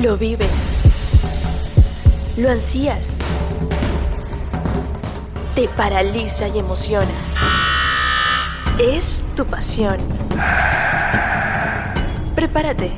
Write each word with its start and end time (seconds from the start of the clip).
Lo 0.00 0.16
vives. 0.16 0.70
Lo 2.38 2.50
ansías. 2.50 3.18
Te 5.54 5.68
paraliza 5.68 6.48
y 6.48 6.58
emociona. 6.58 7.10
Es 8.78 9.22
tu 9.36 9.44
pasión. 9.44 9.98
Prepárate. 12.34 12.90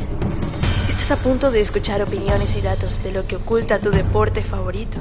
Estás 0.88 1.10
a 1.10 1.16
punto 1.16 1.50
de 1.50 1.60
escuchar 1.60 2.02
opiniones 2.02 2.54
y 2.54 2.60
datos 2.60 3.02
de 3.02 3.10
lo 3.10 3.26
que 3.26 3.34
oculta 3.34 3.80
tu 3.80 3.90
deporte 3.90 4.44
favorito. 4.44 4.98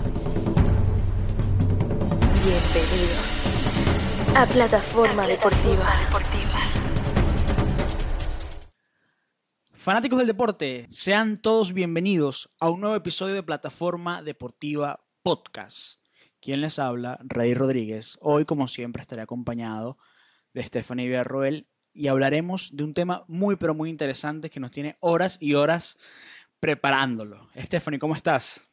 Bienvenido 2.44 3.16
a 4.36 4.48
Plataforma 4.48 5.28
Deportiva. 5.28 5.86
Fanáticos 9.82 10.20
del 10.20 10.28
deporte, 10.28 10.86
sean 10.90 11.38
todos 11.38 11.74
bienvenidos 11.74 12.52
a 12.60 12.70
un 12.70 12.82
nuevo 12.82 12.96
episodio 12.96 13.34
de 13.34 13.42
Plataforma 13.42 14.22
Deportiva 14.22 15.00
Podcast. 15.24 16.00
Quien 16.40 16.62
les 16.62 16.78
habla, 16.78 17.18
Rey 17.24 17.56
Rodríguez. 17.56 18.16
Hoy, 18.22 18.46
como 18.46 18.68
siempre, 18.68 19.02
estaré 19.02 19.24
acompañado 19.24 19.98
de 20.54 20.62
Stephanie 20.62 21.08
Villarroel 21.08 21.68
y 21.94 22.10
hablaremos 22.10 22.70
de 22.78 22.84
un 22.84 22.94
tema 22.94 23.26
muy, 23.28 23.56
pero 23.56 23.74
muy 23.74 23.90
interesante 23.90 24.52
que 24.52 24.60
nos 24.60 24.70
tiene 24.70 24.98
horas 25.00 25.40
y 25.40 25.56
horas 25.56 25.98
preparándolo. 26.60 27.50
Stephanie, 27.58 27.98
¿cómo 27.98 28.16
estás? 28.16 28.70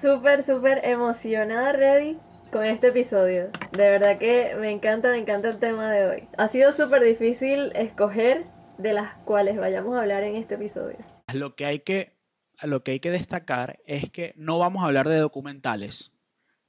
Súper, 0.00 0.44
súper 0.44 0.82
emocionada, 0.84 1.72
ready 1.72 2.16
con 2.52 2.64
este 2.64 2.86
episodio. 2.86 3.50
De 3.72 3.90
verdad 3.90 4.18
que 4.18 4.54
me 4.60 4.70
encanta, 4.70 5.10
me 5.10 5.18
encanta 5.18 5.48
el 5.48 5.58
tema 5.58 5.90
de 5.90 6.06
hoy. 6.06 6.28
Ha 6.38 6.46
sido 6.46 6.70
súper 6.70 7.02
difícil 7.02 7.72
escoger 7.74 8.46
de 8.78 8.92
las 8.92 9.16
cuales 9.24 9.58
vayamos 9.58 9.96
a 9.96 10.00
hablar 10.00 10.22
en 10.22 10.36
este 10.36 10.54
episodio. 10.54 10.98
Lo 11.32 11.56
que 11.56 11.66
hay 11.66 11.80
que, 11.80 12.16
lo 12.62 12.82
que, 12.82 12.92
hay 12.92 13.00
que 13.00 13.10
destacar 13.10 13.80
es 13.86 14.10
que 14.10 14.32
no 14.36 14.58
vamos 14.58 14.82
a 14.82 14.86
hablar 14.86 15.08
de 15.08 15.18
documentales. 15.18 16.12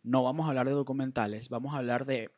No 0.02 0.24
vamos 0.24 0.46
a 0.46 0.50
hablar 0.50 0.68
de 0.68 0.74
documentales, 0.74 1.50
vamos 1.50 1.74
a 1.74 1.78
hablar 1.78 2.06
de, 2.06 2.32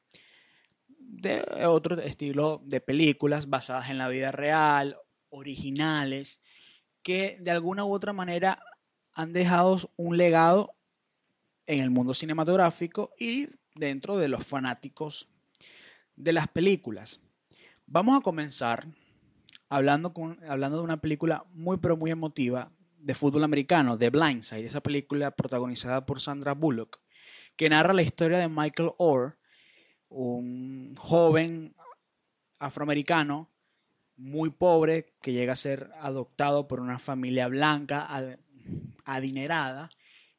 de 0.97 1.44
otro 1.66 2.00
estilo 2.02 2.61
de 2.66 2.81
películas 2.81 3.50
basadas 3.50 3.89
en 3.89 3.97
la 3.97 4.08
vida 4.08 4.31
real, 4.31 4.97
originales, 5.30 6.41
que 7.02 7.38
de 7.39 7.52
alguna 7.52 7.85
u 7.85 7.94
otra 7.94 8.13
manera 8.13 8.61
han 9.13 9.31
dejado 9.31 9.78
un 9.95 10.17
legado 10.17 10.75
en 11.66 11.80
el 11.80 11.91
mundo 11.91 12.13
cinematográfico 12.13 13.13
y 13.17 13.47
dentro 13.75 14.17
de 14.17 14.28
los 14.28 14.45
fanáticos 14.45 15.30
de 16.16 16.33
las 16.33 16.47
películas. 16.47 17.22
Vamos 17.85 18.17
a 18.17 18.22
comenzar 18.22 18.88
hablando, 19.72 20.14
con, 20.14 20.38
hablando 20.50 20.77
de 20.77 20.83
una 20.83 21.00
película 21.00 21.45
muy 21.53 21.77
pero 21.77 21.95
muy 21.95 22.11
emotiva 22.11 22.73
de 23.00 23.14
fútbol 23.14 23.45
americano, 23.45 23.97
The 23.97 24.09
Blindside, 24.09 24.66
esa 24.66 24.81
película 24.81 25.31
protagonizada 25.31 26.05
por 26.05 26.19
Sandra 26.19 26.53
Bullock, 26.53 27.00
que 27.55 27.69
narra 27.69 27.94
la 27.94 28.02
historia 28.02 28.38
de 28.38 28.50
Michael 28.50 28.91
Orr, 28.97 29.38
un 30.09 30.94
joven 30.97 31.73
afroamericano 32.59 33.50
muy 34.17 34.50
pobre 34.50 35.13
que 35.22 35.31
llega 35.31 35.53
a 35.53 35.55
ser 35.55 35.89
adoptado 36.02 36.67
por 36.67 36.81
una 36.81 37.00
familia 37.00 37.47
blanca 37.47 38.09
adinerada 39.06 39.89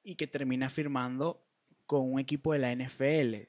y 0.05 0.17
que 0.17 0.27
termina 0.27 0.69
firmando 0.69 1.43
con 1.87 2.13
un 2.13 2.21
equipo 2.21 2.53
de 2.53 2.59
la 2.59 2.77
NFL. 2.77 3.49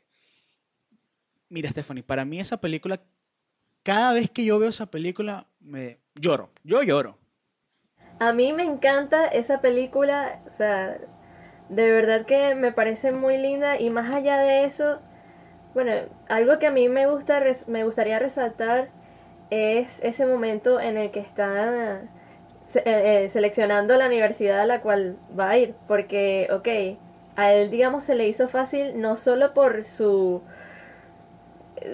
Mira, 1.50 1.70
Stephanie, 1.70 2.04
para 2.04 2.24
mí 2.24 2.40
esa 2.40 2.62
película 2.62 3.04
cada 3.84 4.14
vez 4.14 4.30
que 4.30 4.46
yo 4.46 4.60
veo 4.60 4.70
esa 4.70 4.88
película, 4.88 5.48
me 5.60 6.00
lloro. 6.16 6.50
Yo 6.64 6.82
lloro. 6.84 7.18
A 8.20 8.32
mí 8.34 8.54
me 8.54 8.64
encanta 8.64 9.28
esa 9.28 9.60
película, 9.62 10.42
o 10.48 10.52
sea, 10.54 10.98
de 11.70 11.92
verdad 11.92 12.26
que 12.26 12.56
me 12.56 12.72
parece 12.72 13.12
muy 13.12 13.38
linda 13.38 13.80
y 13.80 13.90
más 13.90 14.12
allá 14.12 14.38
de 14.38 14.66
eso, 14.66 15.00
bueno, 15.74 15.92
algo 16.30 16.60
que 16.60 16.68
a 16.68 16.72
mí 16.72 16.88
me 16.88 17.08
gusta 17.08 17.42
me 17.68 17.84
gustaría 17.84 18.20
resaltar 18.20 18.90
es 19.50 20.00
ese 20.04 20.26
momento 20.26 20.80
en 20.80 20.98
el 20.98 21.12
que 21.12 21.20
está 21.20 22.02
eh, 22.76 22.82
eh, 22.86 23.30
seleccionando 23.30 23.98
la 23.98 24.08
universidad 24.08 24.62
a 24.62 24.66
la 24.66 24.82
cual 24.82 25.18
va 25.38 25.50
a 25.52 25.58
ir, 25.58 25.76
porque, 25.88 26.48
ok, 26.52 27.00
a 27.36 27.52
él, 27.54 27.72
digamos, 27.72 28.04
se 28.04 28.16
le 28.16 28.28
hizo 28.28 28.48
fácil 28.48 29.02
no 29.02 29.18
solo 29.18 29.54
por 29.54 29.84
su, 29.86 30.42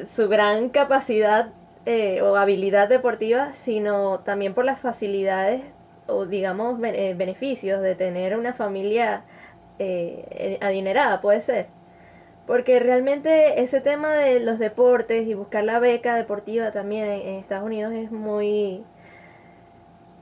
su 0.06 0.28
gran 0.28 0.70
capacidad 0.70 1.54
eh, 1.92 2.22
o 2.22 2.36
habilidad 2.36 2.88
deportiva, 2.88 3.52
sino 3.54 4.20
también 4.20 4.54
por 4.54 4.64
las 4.64 4.80
facilidades 4.80 5.64
o 6.06 6.28
digamos 6.28 6.80
eh, 6.84 7.16
beneficios 7.18 7.82
de 7.82 7.96
tener 7.96 8.38
una 8.38 8.54
familia 8.54 9.26
eh, 9.80 10.60
adinerada, 10.62 11.20
puede 11.20 11.42
ser. 11.42 11.70
Porque 12.46 12.80
realmente 12.80 13.64
ese 13.64 13.82
tema 13.82 14.14
de 14.14 14.40
los 14.40 14.60
deportes 14.60 15.28
y 15.28 15.34
buscar 15.34 15.64
la 15.64 15.80
beca 15.80 16.16
deportiva 16.16 16.72
también 16.72 17.06
en, 17.06 17.40
Estados 17.40 17.66
Unidos 17.66 17.92
es 17.94 18.12
muy, 18.12 18.84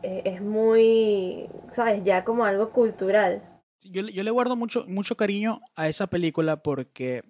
es 0.03 0.41
muy, 0.41 1.49
¿sabes? 1.71 2.01
Ya 2.05 2.23
como 2.23 2.45
algo 2.45 2.69
cultural. 2.69 3.43
Yo, 3.83 4.03
yo, 4.03 4.23
le 4.23 4.31
guardo 4.31 4.55
mucho, 4.55 4.85
mucho 4.87 5.17
cariño 5.17 5.59
a 5.75 5.89
esa 5.89 6.07
película 6.07 6.63
porque 6.63 7.23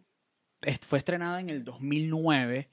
fue 0.81 0.99
estrenada 0.99 1.39
en 1.39 1.49
el 1.49 1.63
2009 1.63 2.69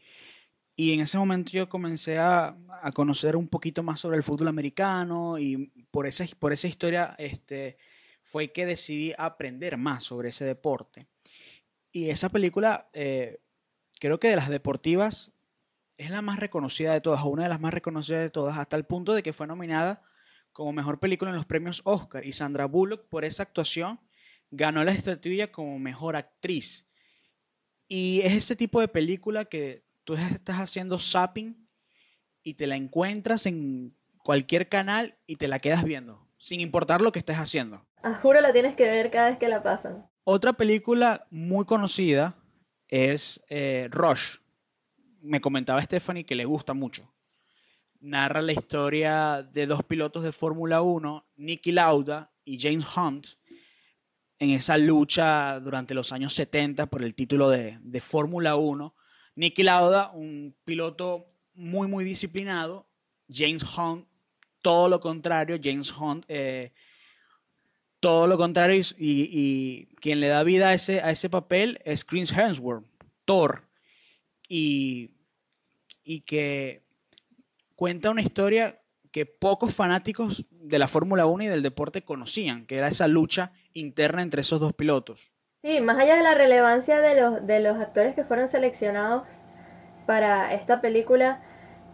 y 0.76 0.92
en 0.92 1.00
ese 1.00 1.18
momento 1.18 1.52
yo 1.52 1.68
comencé 1.68 2.18
a, 2.18 2.56
a, 2.82 2.92
conocer 2.92 3.36
un 3.36 3.48
poquito 3.48 3.82
más 3.82 4.00
sobre 4.00 4.16
el 4.16 4.22
fútbol 4.22 4.48
americano 4.48 5.38
y 5.38 5.72
por 5.90 6.06
esa, 6.06 6.24
por 6.38 6.52
esa 6.52 6.66
historia 6.66 7.14
este, 7.18 7.78
fue 8.22 8.52
que 8.52 8.66
decidí 8.66 9.12
aprender 9.16 9.76
más 9.76 10.02
sobre 10.02 10.30
ese 10.30 10.44
deporte. 10.44 11.06
Y 11.92 12.10
esa 12.10 12.28
película, 12.28 12.88
eh, 12.92 13.38
creo 14.00 14.18
que 14.18 14.28
de 14.28 14.36
las 14.36 14.48
deportivas, 14.48 15.32
es 15.96 16.10
la 16.10 16.22
más 16.22 16.40
reconocida 16.40 16.92
de 16.92 17.00
todas, 17.00 17.22
o 17.22 17.28
una 17.28 17.44
de 17.44 17.48
las 17.50 17.60
más 17.60 17.72
reconocidas 17.72 18.22
de 18.22 18.30
todas, 18.30 18.58
hasta 18.58 18.76
el 18.76 18.84
punto 18.84 19.14
de 19.14 19.22
que 19.22 19.32
fue 19.32 19.46
nominada 19.46 20.02
como 20.52 20.72
mejor 20.72 20.98
película 20.98 21.30
en 21.30 21.36
los 21.36 21.46
premios 21.46 21.82
Oscar. 21.84 22.26
Y 22.26 22.32
Sandra 22.32 22.64
Bullock, 22.64 23.08
por 23.08 23.24
esa 23.24 23.44
actuación, 23.44 24.00
ganó 24.50 24.82
la 24.82 24.92
estatuilla 24.92 25.52
como 25.52 25.78
mejor 25.78 26.16
actriz. 26.16 26.88
Y 27.86 28.22
es 28.24 28.32
ese 28.32 28.56
tipo 28.56 28.80
de 28.80 28.88
película 28.88 29.44
que 29.44 29.84
tú 30.04 30.14
estás 30.14 30.56
haciendo 30.56 30.98
zapping 30.98 31.68
y 32.42 32.54
te 32.54 32.66
la 32.66 32.76
encuentras 32.76 33.46
en 33.46 33.96
cualquier 34.18 34.68
canal 34.68 35.18
y 35.26 35.36
te 35.36 35.48
la 35.48 35.58
quedas 35.58 35.84
viendo, 35.84 36.28
sin 36.38 36.60
importar 36.60 37.00
lo 37.00 37.10
que 37.10 37.18
estés 37.18 37.38
haciendo. 37.38 37.86
Ah, 38.02 38.14
juro 38.22 38.40
la 38.40 38.52
tienes 38.52 38.76
que 38.76 38.84
ver 38.84 39.10
cada 39.10 39.30
vez 39.30 39.38
que 39.38 39.48
la 39.48 39.62
pasan. 39.62 40.06
Otra 40.24 40.52
película 40.52 41.26
muy 41.30 41.64
conocida 41.64 42.36
es 42.88 43.42
eh, 43.48 43.88
Rush. 43.90 44.38
Me 45.20 45.40
comentaba 45.40 45.82
Stephanie 45.82 46.24
que 46.24 46.34
le 46.34 46.44
gusta 46.44 46.74
mucho. 46.74 47.10
Narra 48.00 48.42
la 48.42 48.52
historia 48.52 49.42
de 49.42 49.66
dos 49.66 49.82
pilotos 49.82 50.22
de 50.22 50.32
Fórmula 50.32 50.82
1, 50.82 51.26
Nicky 51.36 51.72
Lauda 51.72 52.30
y 52.44 52.60
James 52.60 52.84
Hunt, 52.94 53.26
en 54.38 54.50
esa 54.50 54.76
lucha 54.76 55.58
durante 55.60 55.94
los 55.94 56.12
años 56.12 56.34
70 56.34 56.86
por 56.86 57.02
el 57.02 57.14
título 57.14 57.48
de, 57.48 57.78
de 57.80 58.00
Fórmula 58.02 58.56
1 58.56 58.94
Nicky 59.36 59.62
Lauda, 59.62 60.10
un 60.12 60.54
piloto 60.64 61.26
muy, 61.54 61.88
muy 61.88 62.04
disciplinado. 62.04 62.86
James 63.28 63.64
Hunt, 63.76 64.06
todo 64.62 64.88
lo 64.88 65.00
contrario. 65.00 65.58
James 65.62 65.92
Hunt, 65.92 66.24
eh, 66.28 66.72
todo 68.00 68.26
lo 68.26 68.36
contrario. 68.36 68.82
Y, 68.98 69.86
quien 70.00 70.20
le 70.20 70.28
da 70.28 70.42
vida 70.42 70.68
a 70.68 70.74
ese, 70.74 71.00
a 71.00 71.10
ese 71.10 71.30
papel 71.30 71.80
es 71.84 72.04
Chris 72.04 72.32
Hemsworth, 72.32 72.84
Thor. 73.24 73.68
Y, 74.48 75.10
y 76.04 76.20
que 76.20 76.82
cuenta 77.74 78.10
una 78.10 78.22
historia 78.22 78.80
que 79.10 79.26
pocos 79.26 79.74
fanáticos 79.74 80.44
de 80.50 80.78
la 80.78 80.88
Fórmula 80.88 81.26
1 81.26 81.44
y 81.44 81.46
del 81.46 81.62
deporte 81.62 82.02
conocían, 82.02 82.66
que 82.66 82.76
era 82.76 82.88
esa 82.88 83.06
lucha 83.06 83.52
interna 83.72 84.22
entre 84.22 84.40
esos 84.40 84.60
dos 84.60 84.72
pilotos. 84.72 85.33
Sí, 85.64 85.80
más 85.80 85.96
allá 85.96 86.16
de 86.16 86.22
la 86.22 86.34
relevancia 86.34 87.00
de 87.00 87.18
los, 87.18 87.46
de 87.46 87.58
los 87.58 87.78
actores 87.78 88.14
que 88.14 88.22
fueron 88.22 88.48
seleccionados 88.48 89.26
para 90.04 90.52
esta 90.52 90.82
película, 90.82 91.42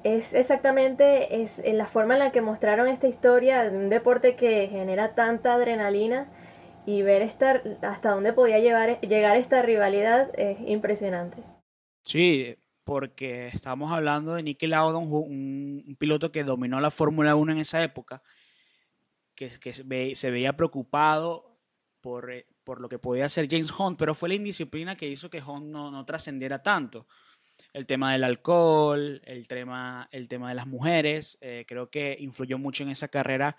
es 0.02 0.34
exactamente 0.34 1.40
es, 1.40 1.60
en 1.60 1.78
la 1.78 1.86
forma 1.86 2.14
en 2.14 2.18
la 2.18 2.32
que 2.32 2.40
mostraron 2.40 2.88
esta 2.88 3.06
historia 3.06 3.62
de 3.62 3.78
un 3.78 3.88
deporte 3.88 4.34
que 4.34 4.66
genera 4.66 5.14
tanta 5.14 5.54
adrenalina 5.54 6.26
y 6.84 7.02
ver 7.02 7.22
esta, 7.22 7.62
hasta 7.82 8.10
dónde 8.10 8.32
podía 8.32 8.58
llevar, 8.58 9.00
llegar 9.02 9.36
esta 9.36 9.62
rivalidad 9.62 10.32
es 10.36 10.58
impresionante. 10.66 11.40
Sí, 12.02 12.56
porque 12.82 13.46
estamos 13.46 13.92
hablando 13.92 14.34
de 14.34 14.42
Nicky 14.42 14.66
Lauda, 14.66 14.98
un, 14.98 15.96
piloto 15.96 16.32
que 16.32 16.42
dominó 16.42 16.80
la 16.80 16.90
Fórmula 16.90 17.36
1 17.36 17.52
en 17.52 17.58
esa 17.58 17.80
época, 17.84 18.20
que, 19.36 19.48
que 19.60 20.16
se 20.16 20.30
veía 20.32 20.56
preocupado 20.56 21.56
por 22.00 22.32
eh, 22.32 22.46
por 22.70 22.80
lo 22.80 22.88
que 22.88 23.00
podía 23.00 23.24
hacer 23.24 23.48
James 23.50 23.72
Hunt, 23.76 23.98
pero 23.98 24.14
fue 24.14 24.28
la 24.28 24.36
indisciplina 24.36 24.94
que 24.94 25.08
hizo 25.08 25.28
que 25.28 25.42
Hunt 25.42 25.66
no, 25.66 26.04
trascendiera 26.04 26.62
tanto. 26.62 27.08
El 27.72 27.84
tema 27.84 28.12
del 28.12 28.22
alcohol, 28.22 29.20
el 29.24 29.48
tema, 29.48 30.06
el 30.12 30.28
tema 30.28 30.50
de 30.50 30.54
las 30.54 30.68
mujeres, 30.68 31.36
eh, 31.40 31.64
creo 31.66 31.90
que 31.90 32.16
influyó 32.20 32.58
mucho 32.58 32.84
en 32.84 32.90
esa 32.90 33.08
carrera 33.08 33.56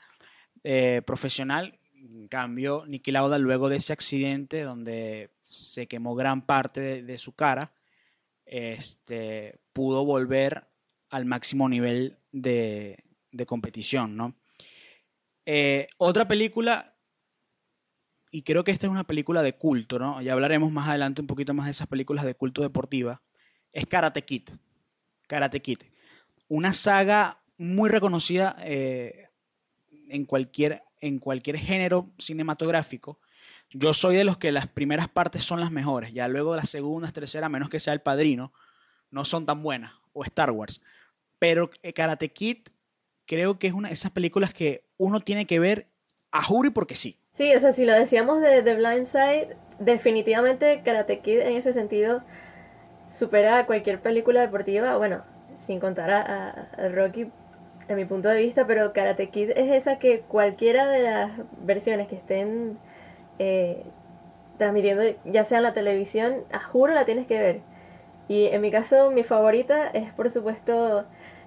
eh, 0.64 1.02
profesional 1.06 1.78
En 1.94 2.30
cambio, 2.30 2.86
Niki 2.88 3.12
Lauda, 3.12 3.38
luego 3.38 3.68
de 3.68 3.76
ese 3.76 3.92
accidente 3.92 4.62
donde 4.62 5.32
se 5.42 5.88
quemó 5.88 6.16
gran 6.16 6.46
parte 6.46 6.80
de, 6.80 7.04
de 7.04 7.18
su 7.18 7.36
cara, 7.36 7.74
este, 8.46 9.60
pudo 9.74 10.06
volver 10.06 10.68
al 11.10 11.26
máximo 11.26 11.68
nivel 11.68 12.18
de, 12.32 13.04
de 13.34 13.46
competición, 13.46 14.16
¿no? 14.16 14.38
Eh, 15.46 15.88
otra 15.98 16.30
película, 16.30 16.91
y 18.32 18.44
creo 18.44 18.64
que 18.64 18.72
esta 18.72 18.88
es 18.88 18.92
una 18.92 19.06
película 19.06 19.42
de 19.42 19.58
culto, 19.58 20.00
¿no? 20.00 20.22
Ya 20.22 20.32
hablaremos 20.32 20.72
más 20.72 20.88
adelante 20.88 21.22
un 21.22 21.28
poquito 21.28 21.54
más 21.54 21.66
de 21.66 21.72
esas 21.72 21.88
películas 21.88 22.24
de 22.24 22.34
culto 22.34 22.62
deportiva, 22.62 23.22
es 23.74 23.86
Karate 23.86 24.24
Kid. 24.24 24.50
Karate 25.28 25.60
Kid. 25.60 25.80
Una 26.48 26.72
saga 26.74 27.42
muy 27.58 27.90
reconocida 27.90 28.56
eh, 28.60 29.30
en, 30.10 30.26
cualquier, 30.26 30.84
en 31.02 31.20
cualquier 31.20 31.58
género 31.58 32.10
cinematográfico. 32.18 33.20
Yo 33.70 33.94
soy 33.94 34.16
de 34.16 34.24
los 34.24 34.38
que 34.38 34.52
las 34.52 34.68
primeras 34.68 35.10
partes 35.10 35.44
son 35.44 35.60
las 35.60 35.72
mejores, 35.72 36.14
ya 36.14 36.28
luego 36.28 36.56
las 36.56 36.70
segundas, 36.70 37.14
terceras, 37.14 37.50
menos 37.50 37.70
que 37.70 37.80
sea 37.80 37.94
El 37.94 38.02
Padrino, 38.02 38.54
no 39.10 39.24
son 39.26 39.46
tan 39.46 39.62
buenas, 39.62 39.94
o 40.14 40.24
Star 40.24 40.52
Wars. 40.52 40.82
Pero 41.38 41.70
eh, 41.84 41.94
Karate 41.94 42.32
Kid 42.32 42.70
creo 43.26 43.60
que 43.60 43.68
es 43.68 43.74
una 43.74 43.90
de 43.90 43.94
esas 43.94 44.12
películas 44.12 44.54
que 44.54 44.90
uno 44.98 45.20
tiene 45.22 45.48
que 45.48 45.60
ver 45.60 45.90
a 46.32 46.44
Juri 46.44 46.70
porque 46.70 46.96
sí. 46.96 47.21
Sí, 47.34 47.56
o 47.56 47.60
sea, 47.60 47.72
si 47.72 47.86
lo 47.86 47.94
decíamos 47.94 48.42
de 48.42 48.62
The 48.62 48.76
Blind 48.76 49.06
Side, 49.08 49.56
definitivamente 49.80 50.82
Karate 50.84 51.20
Kid 51.20 51.40
en 51.40 51.56
ese 51.56 51.72
sentido 51.72 52.22
supera 53.10 53.60
a 53.60 53.66
cualquier 53.66 54.02
película 54.02 54.42
deportiva, 54.42 54.98
bueno, 54.98 55.24
sin 55.58 55.80
contar 55.80 56.12
a, 56.12 56.90
Rocky 56.94 57.32
en 57.88 57.96
mi 57.96 58.06
punto 58.06 58.28
de 58.30 58.38
vista, 58.40 58.68
pero 58.68 58.94
Karate 58.94 59.30
Kid 59.30 59.52
es 59.52 59.72
esa 59.72 59.98
que 59.98 60.22
cualquiera 60.22 60.88
de 60.88 61.04
las 61.04 61.32
versiones 61.64 62.08
que 62.10 62.16
estén 62.16 62.78
eh, 63.40 63.84
transmitiendo, 64.58 65.04
ya 65.26 65.44
sea 65.46 65.60
en 65.60 65.64
la 65.64 65.74
televisión, 65.74 66.44
a 66.52 66.60
juro 66.60 66.94
la 66.94 67.06
tienes 67.06 67.28
que 67.28 67.40
ver. 67.40 67.62
Y 68.28 68.48
en 68.48 68.62
mi 68.62 68.72
caso, 68.72 69.12
mi 69.12 69.24
favorita 69.24 69.88
es 69.88 70.14
por 70.14 70.30
supuesto 70.30 71.06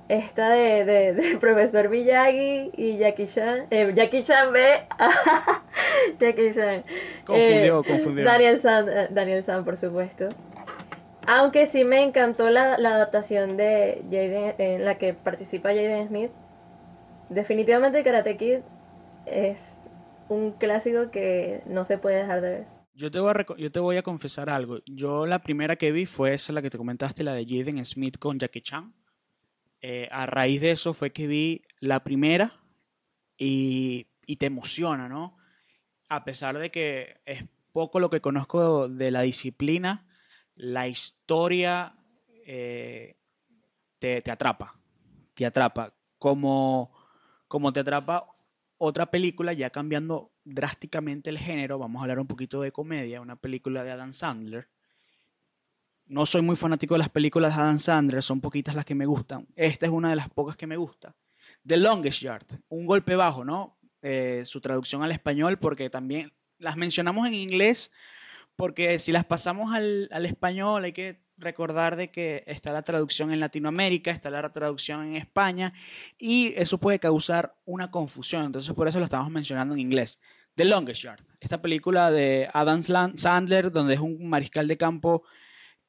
esta 0.08 0.50
de, 0.50 0.84
de, 0.84 1.36
profesor 1.40 1.88
Miyagi 1.88 2.70
y 2.76 2.98
Jackie 2.98 3.26
Chan. 3.26 3.66
Eh, 3.70 3.92
Jackie 3.94 4.22
Chan 4.22 4.52
ve. 4.52 4.82
Jackie 6.20 6.52
Chan. 6.52 6.84
Confundió, 7.24 7.80
eh, 7.80 7.84
confundió. 7.86 8.24
Daniel 8.24 8.58
San, 8.58 8.88
eh, 8.88 9.08
Daniel 9.10 9.42
San, 9.42 9.64
por 9.64 9.76
supuesto. 9.76 10.28
Aunque 11.26 11.66
sí 11.66 11.84
me 11.84 12.02
encantó 12.02 12.50
la, 12.50 12.76
la 12.76 12.96
adaptación 12.96 13.56
de 13.56 14.02
Jaden, 14.10 14.54
en 14.58 14.84
la 14.84 14.98
que 14.98 15.14
participa 15.14 15.70
Jaden 15.70 16.08
Smith. 16.08 16.30
Definitivamente 17.30 18.04
Karate 18.04 18.36
Kid 18.36 18.58
es 19.24 19.78
un 20.28 20.52
clásico 20.52 21.10
que 21.10 21.62
no 21.64 21.86
se 21.86 21.96
puede 21.96 22.18
dejar 22.18 22.42
de 22.42 22.50
ver. 22.50 22.66
Yo 22.94 23.10
te, 23.10 23.18
voy 23.18 23.30
a, 23.30 23.56
yo 23.56 23.72
te 23.72 23.80
voy 23.80 23.96
a 23.96 24.02
confesar 24.02 24.52
algo. 24.52 24.78
Yo 24.84 25.24
la 25.24 25.40
primera 25.40 25.76
que 25.76 25.90
vi 25.90 26.04
fue 26.04 26.34
esa, 26.34 26.52
la 26.52 26.60
que 26.60 26.70
te 26.70 26.76
comentaste, 26.76 27.24
la 27.24 27.32
de 27.32 27.46
Jaden 27.46 27.82
Smith 27.84 28.18
con 28.18 28.38
Jackie 28.38 28.60
Chan 28.60 28.92
eh, 29.86 30.08
a 30.10 30.24
raíz 30.24 30.62
de 30.62 30.70
eso 30.70 30.94
fue 30.94 31.12
que 31.12 31.26
vi 31.26 31.60
la 31.78 32.02
primera 32.02 32.54
y, 33.36 34.06
te 34.38 34.46
emociona, 34.46 35.10
¿no? 35.10 35.36
A 36.08 36.24
pesar 36.24 36.56
de 36.56 36.70
que 36.70 37.20
es 37.26 37.44
poco 37.70 38.00
lo 38.00 38.08
que 38.08 38.22
conozco 38.22 38.88
de 38.88 39.10
la 39.10 39.20
disciplina, 39.20 40.08
la 40.54 40.88
historia 40.88 41.96
eh, 42.46 43.18
te, 43.98 44.22
atrapa, 44.32 44.80
te 45.34 45.44
atrapa. 45.44 45.92
Como, 46.18 46.90
como 47.46 47.70
te 47.74 47.80
atrapa 47.80 48.26
otra 48.78 49.10
película, 49.10 49.52
ya 49.52 49.68
cambiando 49.68 50.32
drásticamente 50.44 51.28
el 51.28 51.36
género, 51.36 51.78
vamos 51.78 52.00
a 52.00 52.04
hablar 52.04 52.20
un 52.20 52.26
poquito 52.26 52.62
de 52.62 52.72
comedia, 52.72 53.20
una 53.20 53.36
película 53.36 53.84
de 53.84 53.90
Adam 53.90 54.14
Sandler, 54.14 54.70
no 56.06 56.26
soy 56.26 56.42
muy 56.42 56.56
fanático 56.56 56.94
de 56.94 56.98
las 56.98 57.08
películas 57.08 57.56
de 57.56 57.62
Adam 57.62 57.78
Sandler, 57.78 58.22
son 58.22 58.40
poquitas 58.40 58.74
las 58.74 58.84
que 58.84 58.94
me 58.94 59.06
gustan. 59.06 59.46
Esta 59.56 59.86
es 59.86 59.92
una 59.92 60.10
de 60.10 60.16
las 60.16 60.28
pocas 60.28 60.56
que 60.56 60.66
me 60.66 60.76
gusta. 60.76 61.14
The 61.66 61.76
Longest 61.76 62.20
Yard, 62.20 62.46
un 62.68 62.86
golpe 62.86 63.16
bajo, 63.16 63.44
¿no? 63.44 63.78
Eh, 64.02 64.42
su 64.44 64.60
traducción 64.60 65.02
al 65.02 65.12
español, 65.12 65.58
porque 65.58 65.88
también 65.88 66.32
las 66.58 66.76
mencionamos 66.76 67.26
en 67.26 67.34
inglés, 67.34 67.90
porque 68.56 68.98
si 68.98 69.12
las 69.12 69.24
pasamos 69.24 69.74
al, 69.74 70.08
al 70.12 70.26
español 70.26 70.84
hay 70.84 70.92
que 70.92 71.24
recordar 71.36 71.96
de 71.96 72.10
que 72.10 72.44
está 72.46 72.70
la 72.70 72.82
traducción 72.82 73.32
en 73.32 73.40
Latinoamérica, 73.40 74.10
está 74.10 74.30
la 74.30 74.52
traducción 74.52 75.04
en 75.04 75.16
España, 75.16 75.72
y 76.18 76.52
eso 76.56 76.78
puede 76.78 76.98
causar 76.98 77.56
una 77.64 77.90
confusión, 77.90 78.44
entonces 78.44 78.72
por 78.74 78.86
eso 78.86 78.98
lo 78.98 79.06
estamos 79.06 79.30
mencionando 79.30 79.74
en 79.74 79.80
inglés. 79.80 80.20
The 80.54 80.66
Longest 80.66 81.02
Yard, 81.02 81.24
esta 81.40 81.60
película 81.60 82.12
de 82.12 82.48
Adam 82.52 82.82
Sandler, 82.82 83.72
donde 83.72 83.94
es 83.94 84.00
un 84.00 84.28
mariscal 84.28 84.68
de 84.68 84.76
campo 84.76 85.24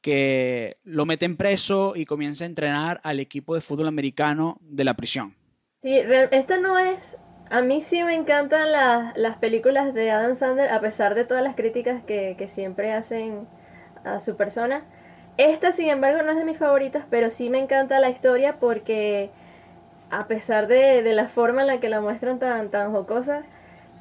que 0.06 0.78
lo 0.84 1.08
meten 1.08 1.36
preso 1.36 1.94
y 1.96 2.06
comienza 2.06 2.44
a 2.44 2.46
entrenar 2.46 3.02
al 3.02 3.20
equipo 3.20 3.56
de 3.56 3.62
fútbol 3.62 3.88
americano 3.88 4.60
de 4.62 4.84
la 4.84 4.94
prisión. 4.94 5.34
Sí, 5.82 6.00
esta 6.30 6.60
no 6.60 6.78
es... 6.78 7.18
A 7.50 7.64
mí 7.64 7.82
sí 7.82 8.04
me 8.04 8.14
encantan 8.14 8.72
las, 8.72 9.38
películas 9.38 9.96
de 9.96 10.12
Adam 10.12 10.36
Sandler, 10.36 10.70
a 10.70 10.80
pesar 10.80 11.16
de 11.16 11.26
todas 11.26 11.44
las 11.44 11.56
críticas 11.56 12.04
que, 12.04 12.38
siempre 12.50 12.94
hacen 12.94 13.48
a 14.04 14.20
su 14.20 14.36
persona. 14.36 14.84
Esta, 15.38 15.72
sin 15.72 15.90
embargo, 15.90 16.22
no 16.22 16.30
es 16.30 16.38
de 16.38 16.46
mis 16.46 16.60
favoritas, 16.60 17.06
pero 17.10 17.32
sí 17.32 17.50
me 17.50 17.58
encanta 17.58 18.00
la 18.00 18.12
historia 18.12 18.58
porque 18.60 19.32
a 20.12 20.28
pesar 20.28 20.68
de, 20.68 21.02
la 21.14 21.30
forma 21.30 21.62
en 21.62 21.68
la 21.68 21.80
que 21.80 21.90
la 21.90 22.00
muestran 22.00 22.38
tan, 22.38 22.70
tan 22.70 22.92
jocosa 22.92 23.42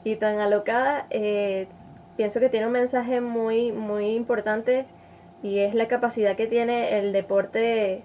y 0.05 0.17
tan 0.17 0.39
alocada, 0.39 1.07
eh, 1.09 1.67
pienso 2.19 2.41
que 2.41 2.51
tiene 2.51 2.67
un 2.67 2.73
mensaje 2.73 3.23
muy, 3.23 3.73
muy 3.73 4.09
importante 4.09 4.85
y 5.45 5.59
es 5.59 5.75
la 5.75 5.89
capacidad 5.89 6.37
que 6.37 6.47
tiene 6.47 6.99
el 6.99 7.13
deporte 7.13 8.03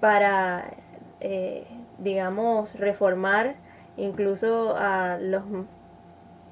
para, 0.00 0.76
eh, 1.20 1.64
digamos, 1.98 2.74
reformar 2.74 3.54
incluso 3.96 4.74
a 4.76 5.16
los 5.18 5.44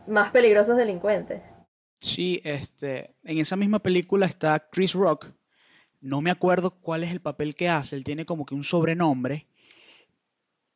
más 0.06 0.30
peligrosos 0.30 0.76
delincuentes. 0.76 1.42
Sí, 1.98 2.40
este, 2.44 3.16
en 3.24 3.38
esa 3.38 3.56
misma 3.56 3.80
película 3.80 4.24
está 4.24 4.68
Chris 4.70 4.94
Rock. 4.94 5.26
No 6.00 6.20
me 6.20 6.30
acuerdo 6.30 6.78
cuál 6.80 7.02
es 7.02 7.10
el 7.10 7.20
papel 7.20 7.56
que 7.56 7.68
hace. 7.68 7.96
Él 7.96 8.04
tiene 8.04 8.24
como 8.24 8.46
que 8.46 8.54
un 8.54 8.62
sobrenombre. 8.62 9.48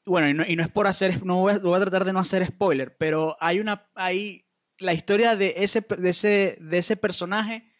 Bueno, 0.04 0.28
y 0.28 0.34
no, 0.34 0.44
y 0.44 0.56
no 0.56 0.64
es 0.64 0.68
por 0.68 0.88
hacer, 0.88 1.24
no 1.24 1.36
voy, 1.36 1.52
a, 1.52 1.58
voy, 1.60 1.76
a, 1.76 1.80
tratar 1.80 2.04
de 2.04 2.12
no 2.12 2.18
hacer 2.18 2.44
spoiler, 2.44 2.96
pero 2.96 3.36
hay 3.38 3.60
una, 3.60 3.88
hay 3.94 4.46
la 4.80 4.94
historia 4.94 5.36
de 5.36 5.54
ese, 5.58 5.80
de 5.80 6.10
ese, 6.10 6.58
de 6.60 6.78
ese 6.78 6.96
personaje 6.96 7.72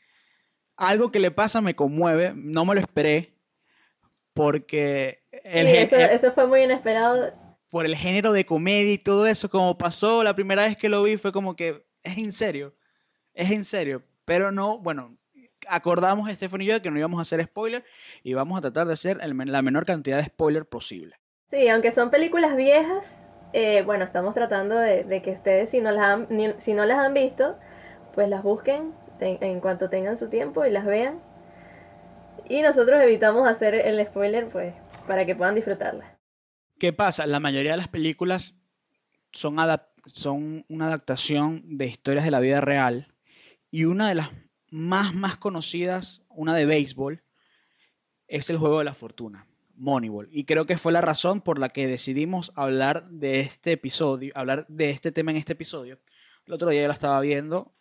algo 0.77 1.11
que 1.11 1.21
le 1.21 1.31
pasa 1.31 1.61
me 1.61 1.77
conmueve, 1.77 2.33
no 2.35 2.65
me 2.65 2.75
lo 2.75 2.81
esperé, 2.81 3.35
porque... 4.33 5.23
El 5.31 5.67
eso, 5.67 6.33
fue 6.33 6.47
muy 6.47 6.63
inesperado. 6.63 7.33
Por 7.69 7.87
el 7.87 7.97
género 7.97 8.33
de 8.33 8.47
comedia 8.47 8.93
y 8.93 8.99
todo 8.99 9.27
eso, 9.27 9.49
como 9.49 9.79
pasó 9.79 10.23
la 10.23 10.35
primera 10.35 10.63
vez 10.63 10.77
que 10.77 10.89
lo 10.89 11.03
vi, 11.03 11.17
fue 11.17 11.33
como 11.33 11.57
que 11.57 11.85
es 12.03 12.19
en 12.19 12.33
serio, 12.33 12.75
es 13.33 13.51
en 13.51 13.65
serio, 13.65 14.03
pero 14.25 14.53
no, 14.53 14.79
bueno, 14.79 15.17
acordamos 15.69 16.31
Stephanie 16.31 16.67
y 16.67 16.71
yo 16.71 16.83
que 16.83 16.91
no 16.91 16.99
íbamos 16.99 17.19
a 17.19 17.23
hacer 17.23 17.43
spoiler 17.45 17.85
y 18.23 18.35
vamos 18.35 18.59
a 18.59 18.61
tratar 18.61 18.87
de 18.87 18.93
hacer 18.93 19.19
la 19.23 19.63
menor 19.63 19.85
cantidad 19.85 20.19
de 20.19 20.25
spoiler 20.25 20.67
posible. 20.67 21.17
Sí, 21.51 21.69
aunque 21.69 21.91
son 21.91 22.11
películas 22.11 22.57
viejas, 22.57 23.17
eh, 23.53 23.83
bueno, 23.83 24.05
estamos 24.05 24.35
tratando 24.35 24.77
de, 24.77 25.23
que 25.23 25.31
ustedes, 25.31 25.71
si 25.71 25.81
no, 25.81 25.91
las 25.93 26.05
han, 26.05 26.55
si 26.59 26.75
no 26.75 26.85
las 26.85 26.99
han 26.99 27.15
visto, 27.15 27.57
pues 28.15 28.29
las 28.29 28.43
busquen 28.43 28.93
en 29.21 29.61
cuanto 29.61 29.89
tengan 29.89 30.17
su 30.17 30.29
tiempo 30.29 30.65
y 30.65 30.71
las 30.71 30.85
vean. 30.85 31.21
Y 32.49 32.63
nosotros 32.63 33.03
evitamos 33.03 33.49
hacer 33.49 33.75
el 33.75 34.05
spoiler, 34.07 34.49
pues, 34.49 34.75
para 35.07 35.25
que 35.25 35.35
puedan 35.35 35.55
disfrutarla. 35.55 36.19
¿Qué 36.79 36.93
pasa? 36.93 37.27
La 37.27 37.41
mayoría 37.41 37.73
de 37.73 37.79
las 37.79 37.89
películas 37.89 38.55
son, 39.33 39.57
son 40.07 40.65
una 40.69 40.89
adaptación 40.89 41.63
de 41.65 41.87
historias 41.87 42.25
de 42.25 42.31
la 42.31 42.41
vida 42.41 42.61
real. 42.61 43.09
Y 43.71 43.85
una 43.85 44.09
de 44.09 44.17
las 44.17 44.31
más, 44.71 45.15
más 45.15 45.37
conocidas, 45.37 46.23
una 46.29 46.55
de 46.55 46.67
béisbol, 46.67 47.23
es 48.27 48.51
el 48.51 48.57
juego 48.57 48.81
de 48.81 48.85
la 48.85 48.95
fortuna, 48.95 49.47
Moneyball. 49.75 50.29
Y 50.31 50.45
creo 50.45 50.67
que 50.67 50.79
fue 50.79 50.93
la 50.93 51.01
razón 51.01 51.41
por 51.41 51.59
la 51.59 51.69
que 51.69 51.87
decidimos 51.87 52.53
hablar 52.57 53.09
de 53.09 53.41
este 53.41 53.73
episodio, 53.73 54.33
hablar 54.35 54.67
de 54.69 54.91
este 54.91 55.13
tema 55.13 55.31
en 55.31 55.37
este 55.37 55.53
episodio. 55.53 56.01
El 56.47 56.55
otro 56.55 56.69
día 56.71 56.83
yo 56.83 56.89
la 56.89 56.95
estaba 56.95 57.21
viendo 57.21 57.75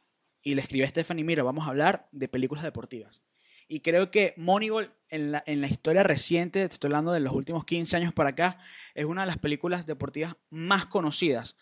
y 0.43 0.55
le 0.55 0.61
escribí 0.61 0.83
a 0.83 0.89
Stephanie, 0.89 1.23
mira, 1.23 1.41
vamos 1.41 1.65
a 1.65 1.69
hablar 1.69 2.07
de 2.11 2.27
películas 2.27 2.63
deportivas. 2.63 3.23
Y 3.67 3.79
creo 3.79 4.11
que 4.11 4.33
Moneyball, 4.37 4.93
en 5.09 5.31
la, 5.31 5.43
en 5.47 5.61
la 5.61 5.67
historia 5.67 6.03
reciente, 6.03 6.67
te 6.67 6.73
estoy 6.73 6.89
hablando 6.89 7.13
de 7.13 7.21
los 7.21 7.33
últimos 7.33 7.65
15 7.65 7.95
años 7.95 8.13
para 8.13 8.31
acá, 8.31 8.59
es 8.93 9.05
una 9.05 9.21
de 9.21 9.27
las 9.27 9.37
películas 9.37 9.85
deportivas 9.85 10.35
más 10.49 10.85
conocidas. 10.85 11.57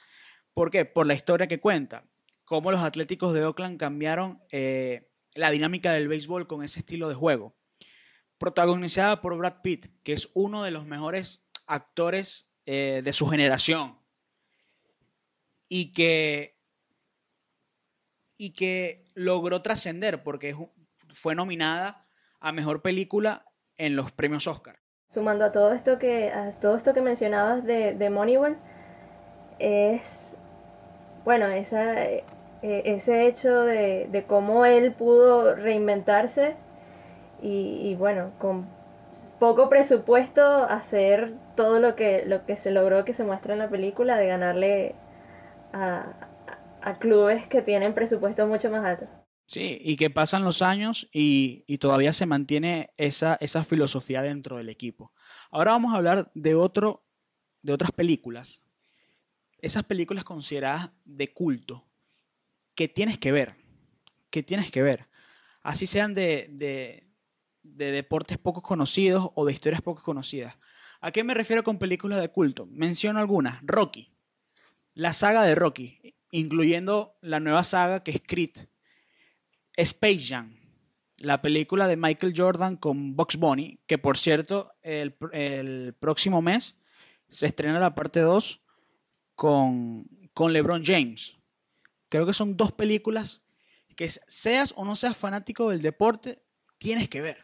¿Por 0.53 0.71
qué? 0.71 0.85
Por 0.85 1.05
la 1.05 1.13
historia 1.13 1.47
que 1.47 1.59
cuenta. 1.59 2.05
Cómo 2.43 2.71
los 2.71 2.81
Atléticos 2.81 3.33
de 3.33 3.45
Oakland 3.45 3.79
cambiaron 3.79 4.41
eh, 4.51 5.09
la 5.35 5.51
dinámica 5.51 5.93
del 5.93 6.07
béisbol 6.07 6.47
con 6.47 6.63
ese 6.63 6.79
estilo 6.79 7.07
de 7.07 7.15
juego. 7.15 7.55
Protagonizada 8.37 9.21
por 9.21 9.37
Brad 9.37 9.61
Pitt, 9.61 9.87
que 10.03 10.13
es 10.13 10.29
uno 10.33 10.63
de 10.63 10.71
los 10.71 10.85
mejores 10.85 11.47
actores 11.67 12.49
eh, 12.65 13.01
de 13.03 13.13
su 13.13 13.27
generación. 13.27 13.99
Y 15.69 15.93
que 15.93 16.60
y 18.41 18.53
que 18.53 19.03
logró 19.13 19.61
trascender 19.61 20.23
porque 20.23 20.55
fue 21.09 21.35
nominada 21.35 22.01
a 22.39 22.51
mejor 22.51 22.81
película 22.81 23.45
en 23.77 23.95
los 23.95 24.11
premios 24.11 24.47
Oscar. 24.47 24.79
Sumando 25.13 25.45
a 25.45 25.51
todo 25.51 25.73
esto 25.73 25.99
que, 25.99 26.31
a 26.31 26.53
todo 26.53 26.75
esto 26.75 26.95
que 26.95 27.01
mencionabas 27.01 27.63
de, 27.63 27.93
de 27.93 28.09
Moneyball, 28.09 28.57
es, 29.59 30.35
bueno, 31.23 31.49
esa, 31.49 32.03
eh, 32.03 32.23
ese 32.63 33.27
hecho 33.27 33.61
de, 33.61 34.07
de, 34.11 34.23
cómo 34.23 34.65
él 34.65 34.91
pudo 34.91 35.53
reinventarse 35.53 36.55
y, 37.43 37.91
y, 37.91 37.93
bueno, 37.93 38.31
con 38.39 38.67
poco 39.37 39.69
presupuesto 39.69 40.63
hacer 40.63 41.35
todo 41.55 41.79
lo 41.79 41.95
que, 41.95 42.23
lo 42.25 42.43
que 42.47 42.55
se 42.55 42.71
logró 42.71 43.05
que 43.05 43.13
se 43.13 43.23
muestra 43.23 43.53
en 43.53 43.59
la 43.59 43.69
película, 43.69 44.17
de 44.17 44.25
ganarle 44.25 44.95
a, 45.73 46.30
a 46.81 46.99
clubes 46.99 47.47
que 47.47 47.61
tienen 47.61 47.93
presupuesto 47.93 48.45
mucho 48.47 48.69
más 48.69 48.83
alto. 48.85 49.07
Sí, 49.51 49.79
y 49.81 49.97
que 49.97 50.09
pasan 50.09 50.45
los 50.45 50.61
años 50.61 51.09
y, 51.11 51.65
y 51.67 51.77
todavía 51.77 52.13
se 52.13 52.25
mantiene 52.25 52.93
esa, 52.95 53.37
esa, 53.41 53.65
filosofía 53.65 54.21
dentro 54.21 54.57
del 54.57 54.69
equipo. 54.69 55.11
Ahora 55.49 55.71
vamos 55.71 55.93
a 55.93 55.97
hablar 55.97 56.31
de, 56.35 56.55
otro, 56.55 57.05
de 57.61 57.73
otras 57.73 57.91
películas. 57.91 58.63
Esas 59.57 59.83
películas 59.83 60.23
consideradas 60.23 60.91
de 61.03 61.33
culto, 61.33 61.85
que 62.75 62.87
tienes 62.87 63.17
que 63.17 63.33
ver, 63.33 63.57
que 64.29 64.41
tienes 64.41 64.71
que 64.71 64.81
ver. 64.83 65.09
Así 65.63 65.85
sean 65.85 66.13
de, 66.13 66.47
de, 66.51 67.11
de 67.61 67.91
deportes 67.91 68.37
poco 68.37 68.61
conocidos 68.61 69.31
o 69.35 69.45
de 69.45 69.51
historias 69.51 69.81
poco 69.81 70.01
conocidas. 70.01 70.57
¿A 71.01 71.11
qué 71.11 71.23
me 71.23 71.33
refiero 71.33 71.63
con 71.63 71.77
películas 71.77 72.21
de 72.21 72.29
culto? 72.29 72.67
Menciono 72.67 73.19
algunas. 73.19 73.59
Rocky. 73.63 74.13
La 74.93 75.11
saga 75.11 75.43
de 75.43 75.55
Rocky, 75.55 76.15
incluyendo 76.31 77.17
la 77.21 77.39
nueva 77.39 77.63
saga 77.63 78.03
que 78.03 78.11
es 78.11 78.21
Creed 78.25 78.51
Space 79.77 80.27
Jam, 80.27 80.55
la 81.17 81.41
película 81.41 81.87
de 81.87 81.97
Michael 81.97 82.33
Jordan 82.35 82.77
con 82.77 83.15
Box 83.15 83.37
Bunny, 83.37 83.79
que 83.87 83.97
por 83.97 84.17
cierto, 84.17 84.73
el, 84.81 85.13
próximo 85.99 86.41
mes 86.41 86.75
se 87.29 87.45
estrena 87.45 87.79
la 87.79 87.95
parte 87.95 88.19
2 88.19 88.61
con, 89.35 90.05
con 90.33 90.53
LeBron 90.53 90.83
James. 90.83 91.37
Creo 92.09 92.25
que 92.25 92.33
son 92.33 92.57
dos 92.57 92.71
películas 92.71 93.43
que 93.95 94.09
seas 94.09 94.73
o 94.75 94.83
no 94.83 94.95
seas 94.95 95.15
fanático 95.15 95.69
del 95.69 95.81
deporte, 95.81 96.41
tienes 96.77 97.07
que 97.07 97.21
ver. 97.21 97.37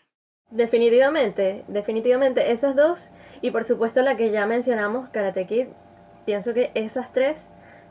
Definitivamente, 0.49 1.65
definitivamente 1.67 2.51
esas 2.51 2.75
dos 2.75 3.09
y 3.41 3.51
por 3.51 3.63
supuesto 3.63 4.01
la 4.01 4.15
que 4.15 4.31
ya 4.31 4.45
mencionamos, 4.45 5.09
Karate 5.09 5.45
Kid, 5.45 5.67
pienso 6.25 6.53
que 6.53 6.71
esas 6.73 7.11
tres 7.11 7.49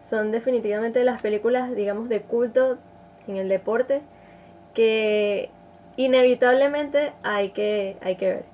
son 0.08 0.30
definitivamente 0.32 1.02
las 1.04 1.20
películas, 1.20 1.74
digamos, 1.74 2.08
de 2.08 2.22
culto 2.22 2.78
en 3.26 3.36
el 3.36 3.48
deporte 3.48 4.02
que 4.74 5.50
inevitablemente 5.96 7.14
hay 7.22 7.50
que, 7.50 7.96
hay 8.02 8.16
que 8.16 8.26
ver. 8.26 8.44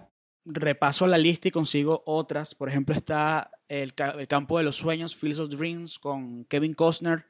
Repaso 0.44 1.06
la 1.06 1.18
lista 1.18 1.48
y 1.48 1.50
consigo 1.50 2.02
otras. 2.06 2.54
Por 2.54 2.68
ejemplo, 2.68 2.94
está 2.94 3.50
el, 3.68 3.94
campo 3.94 4.58
de 4.58 4.64
los 4.64 4.76
sueños, 4.76 5.16
Fields 5.16 5.38
of 5.38 5.50
Dreams, 5.50 5.98
con 5.98 6.44
Kevin 6.46 6.74
Costner. 6.74 7.26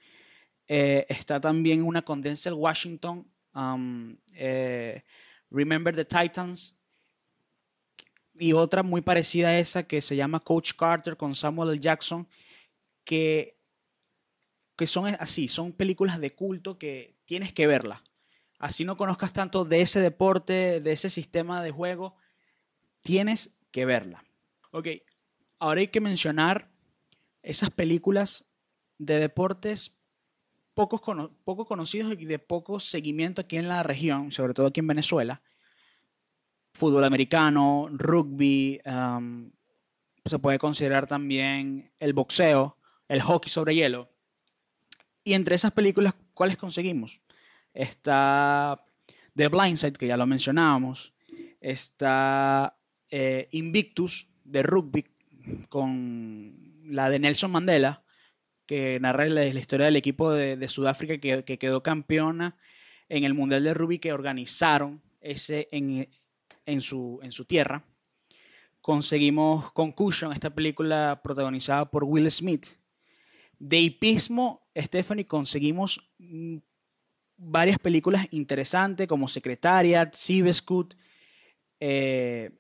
Eh, 0.69 1.07
está 1.09 1.41
también 1.41 1.83
una 1.83 2.03
con 2.03 2.21
Denzel 2.23 2.55
Washington, 2.55 3.27
um, 3.55 4.17
eh, 4.35 5.03
Remember 5.51 5.95
the 5.95 6.05
Titans. 6.05 6.79
Y 8.35 8.53
otra 8.55 8.83
muy 8.83 9.03
parecida 9.03 9.49
a 9.49 9.59
esa 9.59 9.83
que 9.83 10.01
se 10.01 10.17
llama 10.17 10.41
Coach 10.41 10.73
Carter 10.75 11.17
con 11.17 11.35
Samuel 11.35 11.71
L. 11.71 11.79
Jackson, 11.79 12.27
que, 13.05 13.59
que 14.83 14.87
son 14.89 15.17
así, 15.19 15.49
son 15.49 15.73
películas 15.73 16.21
de 16.21 16.35
culto 16.35 16.79
que 16.79 17.17
tienes 17.25 17.53
que 17.53 17.67
verla 17.67 18.03
así 18.63 18.85
no 18.85 18.97
conozcas 18.97 19.33
tanto 19.33 19.65
de 19.65 19.83
ese 19.83 20.01
deporte, 20.01 20.81
de 20.81 20.93
ese 20.93 21.11
sistema 21.11 21.63
de 21.63 21.73
juego, 21.73 22.15
tienes 23.03 23.51
que 23.73 23.85
verla. 23.85 24.25
Ok, 24.71 24.87
ahora 25.59 25.81
hay 25.81 25.89
que 25.89 26.01
mencionar 26.01 26.71
esas 27.43 27.71
películas 27.71 28.47
de 28.99 29.19
deportes 29.19 29.97
poco, 30.75 31.03
poco 31.45 31.67
conocidos 31.67 32.15
y 32.17 32.25
de 32.25 32.39
poco 32.39 32.79
seguimiento 32.79 33.41
aquí 33.41 33.57
en 33.57 33.69
la 33.69 33.83
región, 33.83 34.31
sobre 34.31 34.55
todo 34.55 34.69
aquí 34.69 34.79
en 34.79 34.87
Venezuela. 34.87 35.43
Fútbol 36.73 37.03
americano, 37.03 37.89
rugby, 37.91 38.81
um, 38.87 39.51
se 40.25 40.39
puede 40.39 40.61
considerar 40.61 41.09
también 41.09 41.91
el 41.99 42.13
boxeo, 42.13 42.79
el 43.09 43.23
hockey 43.23 43.51
sobre 43.51 43.75
hielo. 43.75 44.12
Y 45.25 45.35
entre 45.35 45.55
esas 45.55 45.73
películas, 45.73 46.15
¿cuáles 46.35 46.57
conseguimos? 46.57 47.21
Está 47.75 48.85
The 49.35 49.49
Blind 49.49 49.77
Side, 49.77 49.93
que 49.93 50.07
ya 50.07 50.17
lo 50.17 50.27
mencionábamos. 50.27 51.15
Está 51.61 52.77
eh, 53.11 53.49
Invictus 53.53 54.29
de 54.45 54.63
rugby 54.63 55.07
con 55.69 56.55
la 56.85 57.09
de 57.09 57.19
Nelson 57.19 57.51
Mandela, 57.51 58.03
que 58.67 58.99
narra 59.01 59.27
la, 59.27 59.45
historia 59.47 59.87
del 59.87 59.97
equipo 59.97 60.33
de, 60.33 60.69
Sudáfrica 60.69 61.19
que, 61.19 61.59
quedó 61.59 61.83
campeona 61.83 62.57
en 63.09 63.25
el 63.25 63.35
Mundial 63.35 63.65
de 63.65 63.75
Rugby 63.75 63.99
que 63.99 64.13
organizaron 64.13 65.03
ese 65.21 65.69
en, 65.73 66.09
en, 66.67 66.81
su, 66.81 67.21
en 67.23 67.33
su 67.33 67.45
tierra. 67.45 67.85
Conseguimos 68.81 69.73
Concussion, 69.73 70.33
esta 70.33 70.51
película 70.51 71.21
protagonizada 71.23 71.91
por 71.91 72.05
Will 72.05 72.31
Smith. 72.31 72.67
De 73.59 73.79
hipismo, 73.79 74.62
Stephanie, 74.77 75.27
conseguimos 75.27 76.01
varias 77.37 77.79
películas 77.79 78.27
interesantes 78.31 79.07
como 79.07 79.29
Secretariat, 79.29 80.13
Seabescoot, 80.15 80.95
eh, 81.81 82.51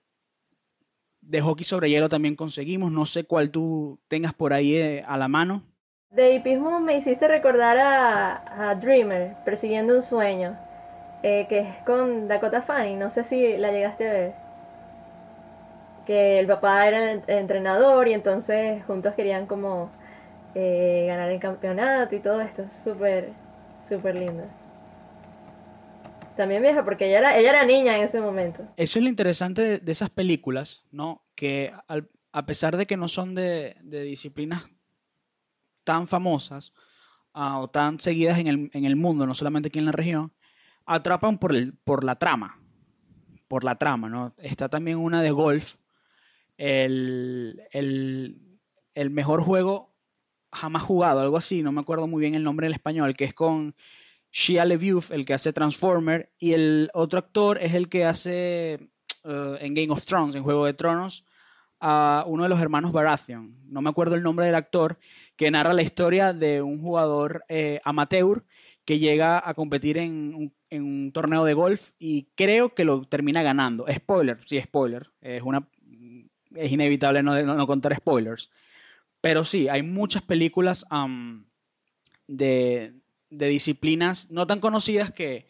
de 1.21 1.40
hockey 1.40 1.64
sobre 1.64 1.88
hielo 1.88 2.09
también 2.09 2.35
conseguimos. 2.35 2.90
No 2.90 3.07
sé 3.07 3.25
cuál 3.25 3.50
tú 3.50 4.00
tengas 4.09 4.35
por 4.35 4.52
ahí 4.52 4.75
eh, 4.76 5.04
a 5.07 5.16
la 5.16 5.28
mano. 5.28 5.62
De 6.11 6.35
hipismo 6.35 6.81
me 6.81 6.97
hiciste 6.97 7.26
recordar 7.28 7.78
a, 7.78 8.75
Dreamer, 8.75 9.37
Persiguiendo 9.45 9.95
un 9.95 10.02
Sueño, 10.02 10.59
eh, 11.23 11.47
que 11.49 11.61
es 11.61 11.69
con 11.87 12.28
Dakota 12.28 12.61
Fanning. 12.61 12.99
No 12.99 13.09
sé 13.09 13.25
si 13.25 13.57
la 13.57 13.71
llegaste 13.71 14.09
a 14.09 14.12
ver. 14.12 14.35
Que 16.04 16.40
el 16.40 16.47
papá 16.49 16.87
era 16.87 17.12
entrenador 17.12 18.09
y 18.09 18.12
entonces 18.12 18.85
juntos 18.85 19.14
querían 19.14 19.47
como 19.47 19.90
ganar 20.54 21.30
el 21.30 21.40
campeonato 21.40 22.14
y 22.14 22.21
todo 22.21 22.40
esto. 22.40 22.64
Súper, 22.85 23.32
súper 23.88 24.14
lindo. 24.14 24.44
También 26.37 26.62
vieja, 26.62 26.85
porque 26.85 27.06
ella 27.06 27.18
era, 27.18 27.38
ella 27.38 27.50
era 27.50 27.64
niña 27.64 27.97
en 27.97 28.04
ese 28.04 28.21
momento. 28.21 28.62
Eso 28.76 28.99
es 28.99 29.02
lo 29.02 29.09
interesante 29.09 29.78
de, 29.78 29.92
esas 29.92 30.11
películas, 30.11 30.85
¿no? 30.90 31.23
Que 31.35 31.73
a 32.32 32.47
pesar 32.47 32.76
de 32.76 32.87
que 32.87 32.97
no 32.97 33.09
son 33.09 33.35
de, 33.35 33.76
disciplinas 33.82 34.64
tan 35.85 36.06
famosas 36.06 36.73
ah, 37.35 37.59
o 37.59 37.68
tan 37.68 37.99
seguidas 38.00 38.38
en 38.38 38.47
el, 38.47 38.71
en 38.73 38.85
el, 38.85 38.97
mundo, 38.97 39.26
no 39.26 39.35
solamente 39.35 39.68
aquí 39.68 39.78
en 39.78 39.85
la 39.85 39.92
región, 39.92 40.32
atrapan 40.87 41.38
por, 41.38 41.54
el, 41.54 41.75
por 41.75 42.02
la 42.02 42.16
trama. 42.16 42.59
Por 43.49 43.64
la 43.64 43.76
trama, 43.76 44.09
¿no? 44.09 44.35
Está 44.38 44.71
también 44.71 44.97
una 44.97 45.21
de 45.21 45.30
golf, 45.30 45.76
el, 46.56 47.62
el, 47.73 48.59
el 48.94 49.11
mejor 49.11 49.42
juego 49.42 49.91
jamás 50.52 50.82
jugado, 50.82 51.21
algo 51.21 51.37
así, 51.37 51.62
no 51.62 51.73
me 51.73 51.80
acuerdo 51.80 52.06
muy 52.06 52.21
bien 52.21 52.35
el 52.35 52.44
nombre 52.44 52.66
en 52.66 52.73
español, 52.73 53.14
que 53.14 53.25
es 53.25 53.35
con 53.35 53.75
Shia 54.30 54.64
LaBeouf, 54.64 55.11
el 55.11 55.25
que 55.25 55.35
hace 55.35 55.52
Transformer, 55.52 56.30
y 56.38 56.52
el 56.52 56.90
otro 56.94 57.18
actor 57.18 57.59
es 57.61 57.75
el 57.75 57.88
que 57.88 58.04
hace 58.04 58.90
uh, 59.25 59.56
en 59.61 59.75
Game 59.75 59.92
of 59.92 60.04
Thrones, 60.04 60.35
en 60.35 60.42
Juego 60.42 60.66
de 60.66 60.75
Tronos, 60.75 61.25
a 61.80 62.25
uno 62.28 62.44
de 62.44 62.49
los 62.49 62.61
hermanos 62.61 62.92
Baratheon. 62.92 63.56
No 63.66 63.82
me 63.82 63.90
acuerdo 63.90 64.14
el 64.14 64.23
nombre 64.23 64.47
del 64.47 64.54
actor, 64.54 64.99
que 65.37 65.50
narra 65.50 65.73
la 65.73 65.82
historia 65.82 66.32
de 66.32 66.62
un 66.62 66.80
jugador 66.80 67.44
eh, 67.49 67.80
amateur 67.85 68.44
que 68.85 68.99
llega 68.99 69.42
a 69.44 69.54
competir 69.54 69.99
en 69.99 70.52
un, 70.71 71.12
torneo 71.12 71.44
de 71.44 71.54
golf 71.54 71.90
y 71.99 72.28
creo 72.35 72.75
que 72.75 72.85
lo 72.85 73.04
termina 73.04 73.42
ganando. 73.42 73.85
Spoiler, 73.92 74.38
sí, 74.47 74.61
spoiler. 74.61 75.11
Es, 75.21 75.42
una, 75.42 75.68
es 76.54 76.73
inevitable 76.73 77.23
no, 77.23 77.66
contar 77.66 77.94
spoilers. 77.97 78.50
Pero 79.23 79.45
sí, 79.45 79.69
hay 79.69 79.83
muchas 79.83 80.21
películas 80.23 80.85
de, 82.26 82.93
de 83.31 83.47
disciplinas 83.47 84.31
no 84.31 84.47
tan 84.47 84.61
conocidas 84.61 85.11
que, 85.11 85.47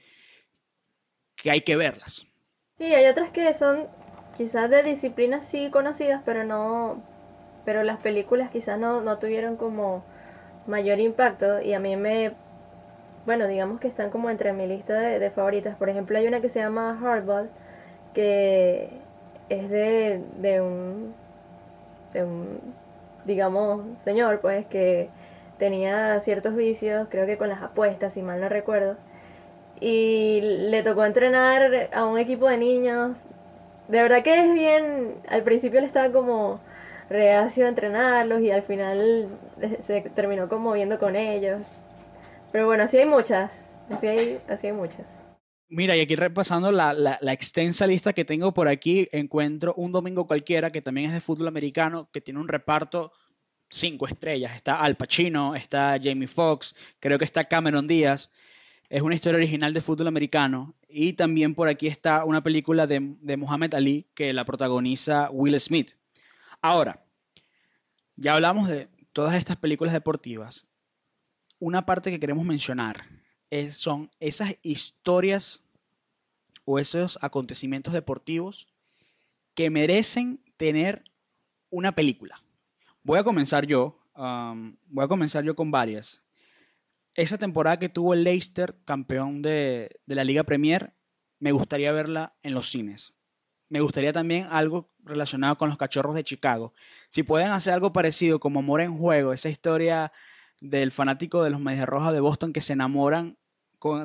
que 1.34 1.50
hay 1.50 1.62
que 1.62 1.76
verlas. 1.76 2.26
Sí, 2.76 2.84
hay 2.84 3.06
otras 3.06 3.30
que 3.30 3.52
son 3.54 3.88
quizás 4.36 4.70
de 4.70 4.82
disciplinas 4.82 5.46
sí 5.46 5.70
conocidas, 5.70 6.22
pero 6.24 6.44
no, 6.44 7.02
pero 7.64 7.82
las 7.82 7.98
películas 7.98 8.50
quizás 8.50 8.78
no, 8.78 9.00
no 9.00 9.18
tuvieron 9.18 9.56
como 9.56 10.04
mayor 10.66 11.00
impacto 11.00 11.60
y 11.62 11.72
a 11.72 11.80
mí 11.80 11.96
me, 11.96 12.32
bueno, 13.24 13.46
digamos 13.46 13.80
que 13.80 13.88
están 13.88 14.10
como 14.10 14.30
entre 14.30 14.52
mi 14.52 14.66
lista 14.66 14.94
de, 15.00 15.30
favoritas. 15.30 15.76
Por 15.76 15.88
ejemplo, 15.88 16.18
hay 16.18 16.26
una 16.26 16.40
que 16.40 16.48
se 16.48 16.60
llama 16.60 16.98
Hardball, 17.00 17.50
que 18.14 18.90
es 19.48 19.70
de, 19.70 20.22
de 20.38 20.60
un, 20.60 21.14
de 22.12 22.24
un, 22.24 22.81
digamos, 23.24 23.84
señor, 24.04 24.40
pues 24.40 24.66
que 24.66 25.08
tenía 25.58 26.18
ciertos 26.20 26.56
vicios, 26.56 27.06
creo 27.10 27.26
que 27.26 27.38
con 27.38 27.48
las 27.48 27.62
apuestas, 27.62 28.14
si 28.14 28.22
mal 28.22 28.40
no 28.40 28.48
recuerdo. 28.48 28.96
Y 29.80 30.40
le 30.42 30.82
tocó 30.82 31.04
entrenar 31.04 31.88
a 31.92 32.04
un 32.06 32.18
equipo 32.18 32.48
de 32.48 32.56
niños. 32.58 33.16
De 33.88 34.02
verdad 34.02 34.22
que 34.22 34.40
es 34.40 34.54
bien, 34.54 35.14
al 35.28 35.42
principio 35.42 35.80
le 35.80 35.86
estaba 35.86 36.12
como 36.12 36.60
reacio 37.10 37.66
a 37.66 37.68
entrenarlos 37.68 38.40
y 38.40 38.50
al 38.50 38.62
final 38.62 39.28
se 39.82 40.00
terminó 40.02 40.48
conmoviendo 40.48 40.98
con 40.98 41.16
ellos. 41.16 41.60
Pero 42.52 42.66
bueno, 42.66 42.84
así 42.84 42.98
hay 42.98 43.06
muchas, 43.06 43.64
así 43.90 44.06
hay, 44.06 44.40
así 44.48 44.68
hay 44.68 44.72
muchas. 44.72 45.21
Mira, 45.74 45.96
y 45.96 46.00
aquí 46.00 46.16
repasando 46.16 46.70
la, 46.70 46.92
la, 46.92 47.32
extensa 47.32 47.86
lista 47.86 48.12
que 48.12 48.26
tengo 48.26 48.52
por 48.52 48.68
aquí, 48.68 49.08
encuentro 49.10 49.72
un 49.78 49.90
domingo 49.90 50.26
cualquiera 50.26 50.70
que 50.70 50.82
también 50.82 51.06
es 51.06 51.14
de 51.14 51.22
fútbol 51.22 51.48
americano, 51.48 52.10
que 52.12 52.20
tiene 52.20 52.40
un 52.40 52.48
reparto 52.48 53.10
cinco 53.70 54.06
estrellas. 54.06 54.54
Está 54.54 54.78
Al 54.82 54.96
Pacino, 54.96 55.54
está 55.54 55.98
Jamie 55.98 56.28
Foxx, 56.28 56.74
creo 57.00 57.18
que 57.18 57.24
está 57.24 57.44
Cameron 57.44 57.86
Díaz. 57.86 58.30
Es 58.90 59.00
una 59.00 59.14
historia 59.14 59.38
original 59.38 59.72
de 59.72 59.80
fútbol 59.80 60.08
americano. 60.08 60.74
Y 60.90 61.14
también 61.14 61.54
por 61.54 61.68
aquí 61.68 61.86
está 61.86 62.26
una 62.26 62.42
película 62.42 62.86
de, 62.86 63.16
de 63.22 63.36
Muhammad 63.38 63.74
Ali 63.74 64.10
que 64.12 64.34
la 64.34 64.44
protagoniza 64.44 65.30
Will 65.30 65.58
Smith. 65.58 65.92
Ahora, 66.60 67.02
ya 68.16 68.34
hablamos 68.34 68.68
de 68.68 68.90
todas 69.14 69.36
estas 69.36 69.56
películas 69.56 69.94
deportivas. 69.94 70.66
Una 71.58 71.86
parte 71.86 72.10
que 72.10 72.20
queremos 72.20 72.44
mencionar 72.44 73.06
es, 73.52 73.76
son 73.76 74.10
esas 74.18 74.56
historias 74.62 75.61
o 76.64 76.78
esos 76.78 77.18
acontecimientos 77.22 77.92
deportivos 77.92 78.68
que 79.54 79.70
merecen 79.70 80.40
tener 80.56 81.04
una 81.70 81.94
película. 81.94 82.42
Voy 83.02 83.18
a 83.18 83.24
comenzar 83.24 83.66
yo. 83.66 83.98
Um, 84.14 84.76
voy 84.86 85.04
a 85.04 85.08
comenzar 85.08 85.44
yo 85.44 85.56
con 85.56 85.70
varias. 85.70 86.22
Esa 87.14 87.38
temporada 87.38 87.78
que 87.78 87.88
tuvo 87.88 88.14
el 88.14 88.24
Leicester, 88.24 88.76
campeón 88.84 89.42
de, 89.42 90.00
de 90.06 90.14
la 90.14 90.24
Liga 90.24 90.44
Premier, 90.44 90.94
me 91.38 91.52
gustaría 91.52 91.92
verla 91.92 92.34
en 92.42 92.54
los 92.54 92.70
cines. 92.70 93.14
Me 93.68 93.80
gustaría 93.80 94.12
también 94.12 94.46
algo 94.50 94.90
relacionado 95.02 95.56
con 95.56 95.68
los 95.68 95.78
cachorros 95.78 96.14
de 96.14 96.24
Chicago. 96.24 96.72
Si 97.08 97.22
pueden 97.22 97.48
hacer 97.48 97.72
algo 97.72 97.92
parecido 97.92 98.38
como 98.38 98.60
Amor 98.60 98.80
en 98.80 98.96
Juego, 98.96 99.32
esa 99.32 99.48
historia 99.48 100.12
del 100.60 100.92
fanático 100.92 101.42
de 101.42 101.50
los 101.50 101.60
Medias 101.60 101.88
Rojas 101.88 102.12
de 102.12 102.20
Boston 102.20 102.52
que 102.52 102.60
se 102.60 102.74
enamoran 102.74 103.36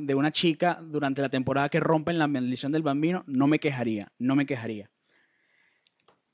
de 0.01 0.15
una 0.15 0.31
chica 0.31 0.79
durante 0.81 1.21
la 1.21 1.29
temporada 1.29 1.69
que 1.69 1.79
rompen 1.79 2.17
la 2.17 2.27
maldición 2.27 2.71
del 2.71 2.81
bambino, 2.81 3.23
no 3.27 3.47
me 3.47 3.59
quejaría, 3.59 4.11
no 4.17 4.35
me 4.35 4.45
quejaría. 4.45 4.89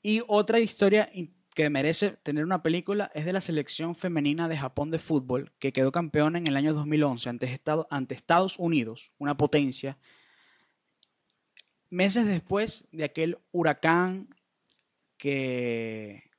Y 0.02 0.22
otra 0.26 0.60
historia 0.60 1.10
que 1.54 1.70
merece 1.70 2.10
tener 2.22 2.44
una 2.44 2.62
película 2.62 3.10
es 3.14 3.24
de 3.24 3.32
la 3.32 3.40
selección 3.40 3.94
femenina 3.94 4.48
de 4.48 4.56
Japón 4.56 4.90
de 4.90 4.98
fútbol, 4.98 5.52
que 5.58 5.72
quedó 5.72 5.92
campeona 5.92 6.38
en 6.38 6.46
el 6.46 6.56
año 6.56 6.74
2011 6.74 7.28
ante, 7.28 7.60
ante 7.90 8.14
Estados 8.14 8.58
Unidos, 8.58 9.12
una 9.18 9.36
potencia, 9.36 9.98
meses 11.90 12.26
después 12.26 12.88
de 12.92 13.04
aquel 13.04 13.38
huracán 13.52 14.34
que, 15.16 16.30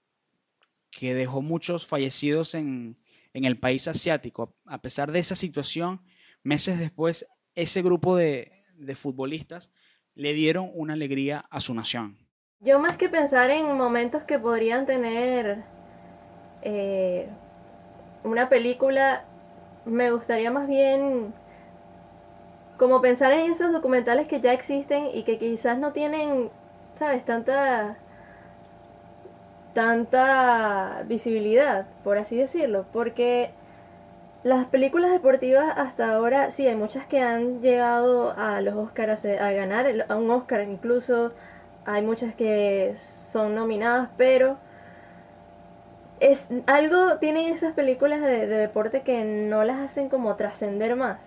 que 0.92 1.14
dejó 1.14 1.42
muchos 1.42 1.88
fallecidos 1.88 2.56
en, 2.56 2.98
en 3.34 3.46
el 3.46 3.58
país 3.58 3.88
asiático. 3.88 4.56
A 4.66 4.82
pesar 4.82 5.12
de 5.12 5.20
esa 5.20 5.36
situación, 5.36 6.02
meses 6.46 6.80
después, 6.80 7.28
ese 7.56 7.82
grupo 7.82 8.16
de, 8.16 8.64
de 8.78 8.96
futbolistas 8.96 9.72
le 10.14 10.34
dieron 10.34 10.72
una 10.74 10.94
alegría 10.94 11.46
a 11.50 11.60
su 11.60 11.74
nación. 11.74 12.18
Yo 12.62 12.80
más 12.80 12.96
que 12.98 13.10
pensar 13.10 13.50
en 13.50 13.76
momentos 13.76 14.24
que 14.24 14.40
podrían 14.40 14.86
tener 14.86 15.64
eh, 16.62 17.28
una 18.24 18.48
película, 18.48 19.26
me 19.86 20.12
gustaría 20.12 20.52
más 20.52 20.68
bien 20.68 21.34
como 22.78 23.02
pensar 23.02 23.32
en 23.32 23.52
esos 23.52 23.72
documentales 23.72 24.28
que 24.28 24.40
ya 24.40 24.54
existen 24.54 25.08
y 25.14 25.24
que 25.24 25.38
quizás 25.38 25.78
no 25.78 25.94
tienen, 25.94 26.50
¿sabes?, 26.96 27.26
tanta 27.26 27.98
tanta 29.74 31.04
visibilidad, 31.06 31.86
por 32.04 32.18
así 32.18 32.38
decirlo, 32.38 32.86
porque 32.94 33.52
las 34.46 34.68
películas 34.68 35.10
deportivas 35.10 35.74
hasta 35.76 36.14
ahora, 36.14 36.52
sí, 36.52 36.68
hay 36.68 36.76
muchas 36.76 37.08
que 37.08 37.20
han 37.20 37.62
llegado 37.62 38.32
a 38.38 38.62
los 38.62 38.76
Oscars 38.76 39.26
a, 39.26 39.52
ganar, 39.52 40.06
a 40.08 40.16
un 40.16 40.30
Oscar 40.30 40.62
incluso, 40.62 41.32
hay 41.84 42.04
muchas 42.04 42.36
que 42.36 42.94
son 42.96 43.56
nominadas, 43.56 44.10
pero 44.18 44.58
es 46.20 46.48
algo 46.68 47.18
tienen 47.18 47.52
esas 47.52 47.74
películas 47.74 48.22
de, 48.22 48.46
deporte 48.46 49.02
que 49.02 49.24
no 49.24 49.64
las 49.64 49.80
hacen 49.80 50.10
como 50.10 50.36
trascender 50.36 50.96
más. 50.96 51.18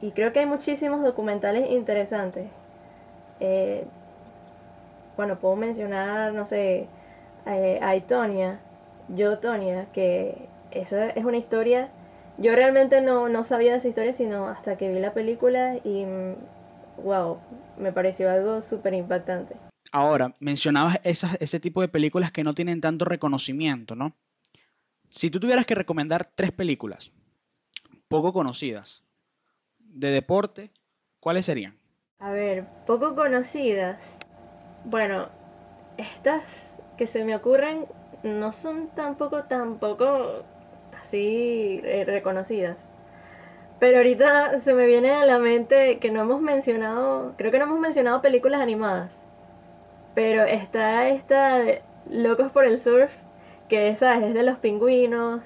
Y 0.00 0.10
creo 0.10 0.32
que 0.32 0.40
hay 0.40 0.46
muchísimos 0.46 1.00
documentales 1.04 1.70
interesantes. 1.70 2.48
Eh, 3.38 3.84
bueno, 5.16 5.38
puedo 5.38 5.54
mencionar, 5.54 6.32
no 6.32 6.44
sé, 6.44 6.88
eh, 7.46 7.78
a 7.80 7.94
Itonia, 7.94 8.58
yo 9.08 9.38
Tonia, 9.38 9.86
que 9.92 10.50
esa 10.74 11.10
es 11.10 11.24
una 11.24 11.36
historia. 11.36 11.90
Yo 12.38 12.54
realmente 12.54 13.00
no, 13.00 13.28
no 13.28 13.44
sabía 13.44 13.72
de 13.72 13.78
esa 13.78 13.88
historia, 13.88 14.12
sino 14.12 14.48
hasta 14.48 14.76
que 14.76 14.92
vi 14.92 14.98
la 14.98 15.12
película 15.12 15.76
y 15.84 16.04
wow, 17.02 17.38
me 17.78 17.92
pareció 17.92 18.30
algo 18.30 18.60
súper 18.62 18.94
impactante. 18.94 19.56
Ahora, 19.90 20.34
mencionabas 20.40 21.00
esas, 21.04 21.36
ese 21.40 21.60
tipo 21.60 21.82
de 21.82 21.88
películas 21.88 22.32
que 22.32 22.44
no 22.44 22.54
tienen 22.54 22.80
tanto 22.80 23.04
reconocimiento, 23.04 23.94
¿no? 23.94 24.14
Si 25.08 25.30
tú 25.30 25.38
tuvieras 25.38 25.66
que 25.66 25.74
recomendar 25.74 26.24
tres 26.24 26.52
películas 26.52 27.12
poco 28.08 28.32
conocidas 28.32 29.02
de 29.78 30.10
deporte, 30.10 30.70
¿cuáles 31.20 31.46
serían? 31.46 31.78
A 32.18 32.30
ver, 32.30 32.66
poco 32.86 33.14
conocidas. 33.14 34.00
Bueno, 34.84 35.28
estas 35.96 36.72
que 36.96 37.06
se 37.06 37.24
me 37.24 37.36
ocurren 37.36 37.86
no 38.22 38.52
son 38.52 38.88
tampoco 38.94 39.44
tampoco 39.44 40.44
eh, 41.18 42.04
reconocidas. 42.06 42.76
Pero 43.78 43.98
ahorita 43.98 44.58
se 44.58 44.74
me 44.74 44.86
viene 44.86 45.10
a 45.12 45.26
la 45.26 45.38
mente 45.38 45.98
que 45.98 46.10
no 46.10 46.22
hemos 46.22 46.40
mencionado, 46.40 47.34
creo 47.36 47.50
que 47.50 47.58
no 47.58 47.64
hemos 47.64 47.80
mencionado 47.80 48.22
películas 48.22 48.60
animadas. 48.60 49.10
Pero 50.14 50.44
está 50.44 51.08
esta 51.08 51.58
de 51.58 51.82
Locos 52.10 52.52
por 52.52 52.64
el 52.64 52.78
Surf, 52.78 53.14
que 53.68 53.88
esa 53.88 54.14
es 54.24 54.34
de 54.34 54.42
los 54.42 54.58
pingüinos. 54.58 55.42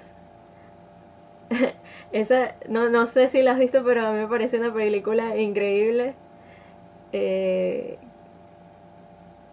esa, 2.13 2.57
no, 2.69 2.89
no 2.91 3.07
sé 3.07 3.29
si 3.29 3.43
la 3.43 3.53
has 3.53 3.59
visto, 3.59 3.85
pero 3.85 4.07
a 4.07 4.13
mí 4.13 4.19
me 4.19 4.29
parece 4.29 4.59
una 4.59 4.73
película 4.73 5.37
increíble. 5.37 6.15
Eh, 7.13 7.99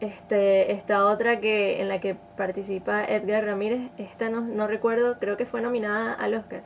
este, 0.04 0.72
esta 0.74 1.06
otra 1.06 1.40
que 1.40 1.82
en 1.82 1.90
la 1.90 2.00
que 2.00 2.16
participa 2.38 3.04
Edgar 3.04 3.46
Ramírez, 3.46 3.82
esta 3.98 4.30
no, 4.30 4.42
no 4.42 4.68
recuerdo, 4.68 5.20
creo 5.20 5.38
que 5.38 5.46
fue 5.46 5.62
nominada 5.62 6.14
al 6.14 6.36
Oscar 6.36 6.62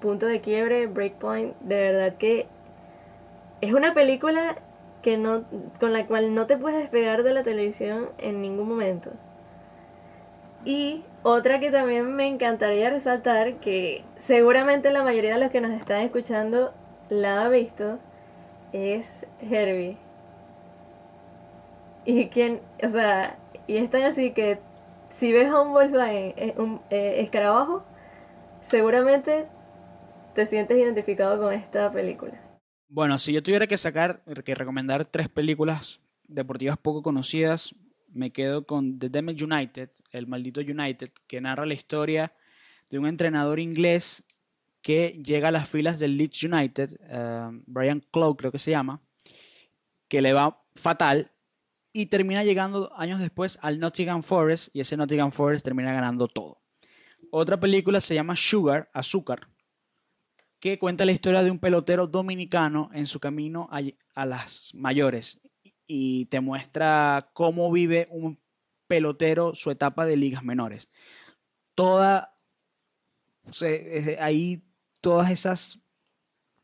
punto 0.00 0.26
de 0.26 0.40
quiebre, 0.40 0.86
Breakpoint, 0.86 1.54
de 1.60 1.76
verdad 1.76 2.14
que 2.16 2.46
es 3.60 3.72
una 3.72 3.94
película 3.94 4.56
que 5.02 5.16
no, 5.16 5.44
con 5.78 5.92
la 5.92 6.06
cual 6.06 6.34
no 6.34 6.46
te 6.46 6.56
puedes 6.56 6.78
despegar 6.78 7.22
de 7.22 7.32
la 7.32 7.44
televisión 7.44 8.08
en 8.18 8.42
ningún 8.42 8.68
momento. 8.68 9.10
Y 10.64 11.04
otra 11.22 11.60
que 11.60 11.70
también 11.70 12.14
me 12.14 12.26
encantaría 12.26 12.90
resaltar, 12.90 13.54
que 13.56 14.04
seguramente 14.16 14.90
la 14.90 15.04
mayoría 15.04 15.34
de 15.34 15.40
los 15.40 15.50
que 15.50 15.60
nos 15.60 15.72
están 15.72 16.00
escuchando 16.02 16.74
la 17.08 17.44
ha 17.44 17.48
visto, 17.48 17.98
es 18.72 19.26
Herbie. 19.40 19.96
Y 22.04 22.28
quien, 22.28 22.60
o 22.82 22.88
sea, 22.88 23.38
y 23.66 23.76
es 23.76 23.90
tan 23.90 24.02
así 24.02 24.32
que 24.32 24.58
si 25.10 25.32
ves 25.32 25.48
a 25.50 25.60
un 25.60 25.72
Volkswagen, 25.72 26.34
eh, 26.36 26.54
un 26.56 26.80
eh, 26.90 27.20
escarabajo, 27.20 27.84
seguramente 28.62 29.46
te 30.34 30.46
sientes 30.46 30.78
identificado 30.78 31.40
con 31.40 31.52
esta 31.52 31.92
película? 31.92 32.40
Bueno, 32.88 33.18
si 33.18 33.32
yo 33.32 33.42
tuviera 33.42 33.66
que 33.66 33.76
sacar, 33.76 34.22
que 34.44 34.54
recomendar 34.54 35.04
tres 35.04 35.28
películas 35.28 36.00
deportivas 36.26 36.78
poco 36.78 37.02
conocidas, 37.02 37.74
me 38.12 38.32
quedo 38.32 38.66
con 38.66 38.98
The 38.98 39.08
Damned 39.08 39.40
United, 39.40 39.90
El 40.10 40.26
Maldito 40.26 40.60
United, 40.60 41.10
que 41.26 41.40
narra 41.40 41.66
la 41.66 41.74
historia 41.74 42.32
de 42.88 42.98
un 42.98 43.06
entrenador 43.06 43.60
inglés 43.60 44.24
que 44.82 45.20
llega 45.24 45.48
a 45.48 45.52
las 45.52 45.68
filas 45.68 45.98
del 45.98 46.16
Leeds 46.16 46.44
United, 46.44 46.96
eh, 47.08 47.48
Brian 47.66 48.00
Clough 48.10 48.36
creo 48.36 48.50
que 48.50 48.58
se 48.58 48.70
llama, 48.70 49.00
que 50.08 50.20
le 50.20 50.32
va 50.32 50.62
fatal 50.74 51.30
y 51.92 52.06
termina 52.06 52.44
llegando 52.44 52.92
años 52.96 53.20
después 53.20 53.58
al 53.62 53.78
Nottingham 53.78 54.22
Forest 54.22 54.74
y 54.74 54.80
ese 54.80 54.96
Nottingham 54.96 55.32
Forest 55.32 55.64
termina 55.64 55.92
ganando 55.92 56.28
todo. 56.28 56.60
Otra 57.30 57.58
película 57.58 58.00
se 58.00 58.14
llama 58.14 58.36
Sugar, 58.36 58.90
Azúcar, 58.92 59.48
que 60.58 60.78
cuenta 60.78 61.04
la 61.04 61.12
historia 61.12 61.42
de 61.42 61.50
un 61.50 61.58
pelotero 61.58 62.06
dominicano 62.06 62.90
en 62.92 63.06
su 63.06 63.18
camino 63.18 63.68
a, 63.70 64.26
las 64.26 64.72
mayores 64.74 65.40
y 65.86 66.26
te 66.26 66.40
muestra 66.40 67.30
cómo 67.32 67.72
vive 67.72 68.08
un 68.10 68.38
pelotero 68.86 69.54
su 69.54 69.70
etapa 69.70 70.04
de 70.06 70.16
ligas 70.16 70.44
menores. 70.44 70.90
Toda, 71.74 72.36
O 73.44 73.64
ahí 74.20 74.62
todas 75.00 75.30
esas 75.30 75.80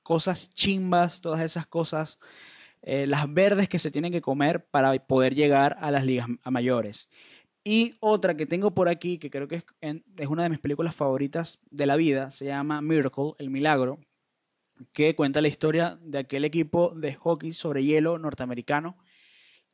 cosas 0.02 0.50
chimbas, 0.50 1.20
todas 1.20 1.40
esas 1.40 1.66
cosas, 1.66 2.18
eh, 2.86 3.08
las 3.08 3.32
verdes 3.34 3.68
que 3.68 3.80
se 3.80 3.90
tienen 3.90 4.12
que 4.12 4.20
comer 4.20 4.64
para 4.66 4.94
poder 5.06 5.34
llegar 5.34 5.76
a 5.80 5.90
las 5.90 6.04
ligas 6.04 6.28
mayores. 6.44 7.08
Y 7.64 7.96
otra 7.98 8.36
que 8.36 8.46
tengo 8.46 8.74
por 8.74 8.88
aquí, 8.88 9.18
que 9.18 9.28
creo 9.28 9.48
que 9.48 9.56
es, 9.56 9.64
es, 9.80 10.28
una 10.28 10.44
de 10.44 10.50
mis 10.50 10.60
películas 10.60 10.94
favoritas 10.94 11.58
de 11.68 11.84
la 11.84 11.96
vida, 11.96 12.30
se 12.30 12.44
llama 12.44 12.80
Miracle, 12.80 13.32
El 13.38 13.50
Milagro, 13.50 13.98
que 14.92 15.16
cuenta 15.16 15.40
la 15.40 15.48
historia 15.48 15.98
de 16.00 16.18
aquel 16.18 16.44
equipo 16.44 16.92
de 16.94 17.14
hockey 17.14 17.52
sobre 17.52 17.82
hielo 17.82 18.20
norteamericano 18.20 18.96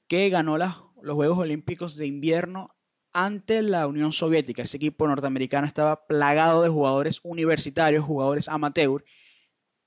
que 0.09 0.31
ganó 0.31 0.57
los 0.57 1.15
Juegos 1.15 1.39
Olímpicos 1.39 1.99
de 1.99 2.07
invierno 2.07 2.75
ante 3.13 3.61
la 3.61 3.87
Unión 3.87 4.13
Soviética. 4.13 4.63
Ese 4.63 4.79
equipo 4.79 5.07
norteamericano 5.07 5.67
estaba 5.67 6.07
plagado 6.07 6.63
de 6.63 6.71
jugadores 6.71 7.21
universitarios, 7.25 8.07
jugadores 8.07 8.49
amateur, 8.49 9.05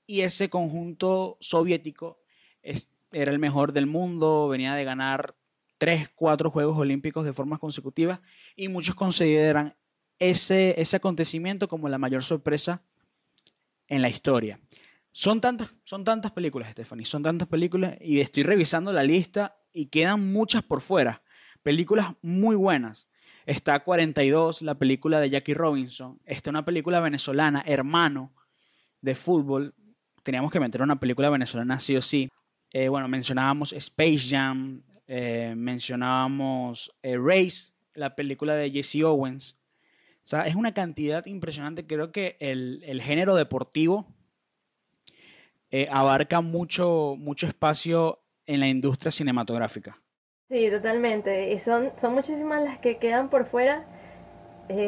y 0.06 0.20
ese 0.20 0.48
conjunto 0.48 1.38
soviético 1.40 2.20
era 3.16 3.32
el 3.32 3.38
mejor 3.38 3.72
del 3.72 3.86
mundo, 3.86 4.48
venía 4.48 4.74
de 4.74 4.84
ganar 4.84 5.34
tres, 5.78 6.08
cuatro 6.14 6.50
Juegos 6.50 6.76
Olímpicos 6.76 7.24
de 7.24 7.32
forma 7.32 7.58
consecutiva 7.58 8.20
y 8.54 8.68
muchos 8.68 8.94
consideran 8.94 9.74
ese, 10.18 10.80
ese 10.80 10.96
acontecimiento 10.96 11.68
como 11.68 11.88
la 11.88 11.98
mayor 11.98 12.22
sorpresa 12.22 12.82
en 13.88 14.02
la 14.02 14.08
historia. 14.08 14.60
Son 15.12 15.40
tantas, 15.40 15.74
son 15.84 16.04
tantas 16.04 16.32
películas, 16.32 16.70
Stephanie, 16.72 17.06
son 17.06 17.22
tantas 17.22 17.48
películas 17.48 17.96
y 18.00 18.20
estoy 18.20 18.42
revisando 18.42 18.92
la 18.92 19.02
lista 19.02 19.56
y 19.72 19.86
quedan 19.86 20.32
muchas 20.32 20.62
por 20.62 20.82
fuera. 20.82 21.22
Películas 21.62 22.14
muy 22.22 22.54
buenas. 22.54 23.08
Está 23.46 23.78
42, 23.80 24.62
la 24.62 24.74
película 24.74 25.20
de 25.20 25.30
Jackie 25.30 25.54
Robinson. 25.54 26.20
Está 26.24 26.50
una 26.50 26.64
película 26.64 27.00
venezolana, 27.00 27.62
Hermano, 27.66 28.34
de 29.00 29.14
fútbol, 29.14 29.74
teníamos 30.22 30.50
que 30.50 30.60
meter 30.60 30.82
una 30.82 30.98
película 30.98 31.30
venezolana 31.30 31.78
sí 31.78 31.96
o 31.96 32.02
sí. 32.02 32.28
Eh, 32.78 32.90
bueno, 32.90 33.08
mencionábamos 33.08 33.72
Space 33.72 34.28
Jam, 34.28 34.82
eh, 35.06 35.54
mencionábamos 35.56 36.94
eh, 37.02 37.16
Race, 37.16 37.72
la 37.94 38.14
película 38.14 38.54
de 38.54 38.70
Jesse 38.70 39.02
Owens. 39.02 39.56
O 40.16 40.18
sea, 40.20 40.42
es 40.42 40.56
una 40.56 40.74
cantidad 40.74 41.24
impresionante. 41.24 41.86
Creo 41.86 42.12
que 42.12 42.36
el, 42.38 42.82
el 42.84 43.00
género 43.00 43.34
deportivo 43.34 44.06
abarca 45.90 46.42
mucho, 46.42 47.16
mucho 47.18 47.46
espacio 47.46 48.20
en 48.44 48.60
la 48.60 48.68
industria 48.68 49.10
cinematográfica. 49.10 49.98
Sí, 50.50 50.68
totalmente. 50.70 51.54
Y 51.54 51.58
son, 51.58 51.92
son 51.96 52.12
muchísimas 52.12 52.62
las 52.62 52.78
que 52.78 52.98
quedan 52.98 53.30
por 53.30 53.46
fuera. 53.46 53.86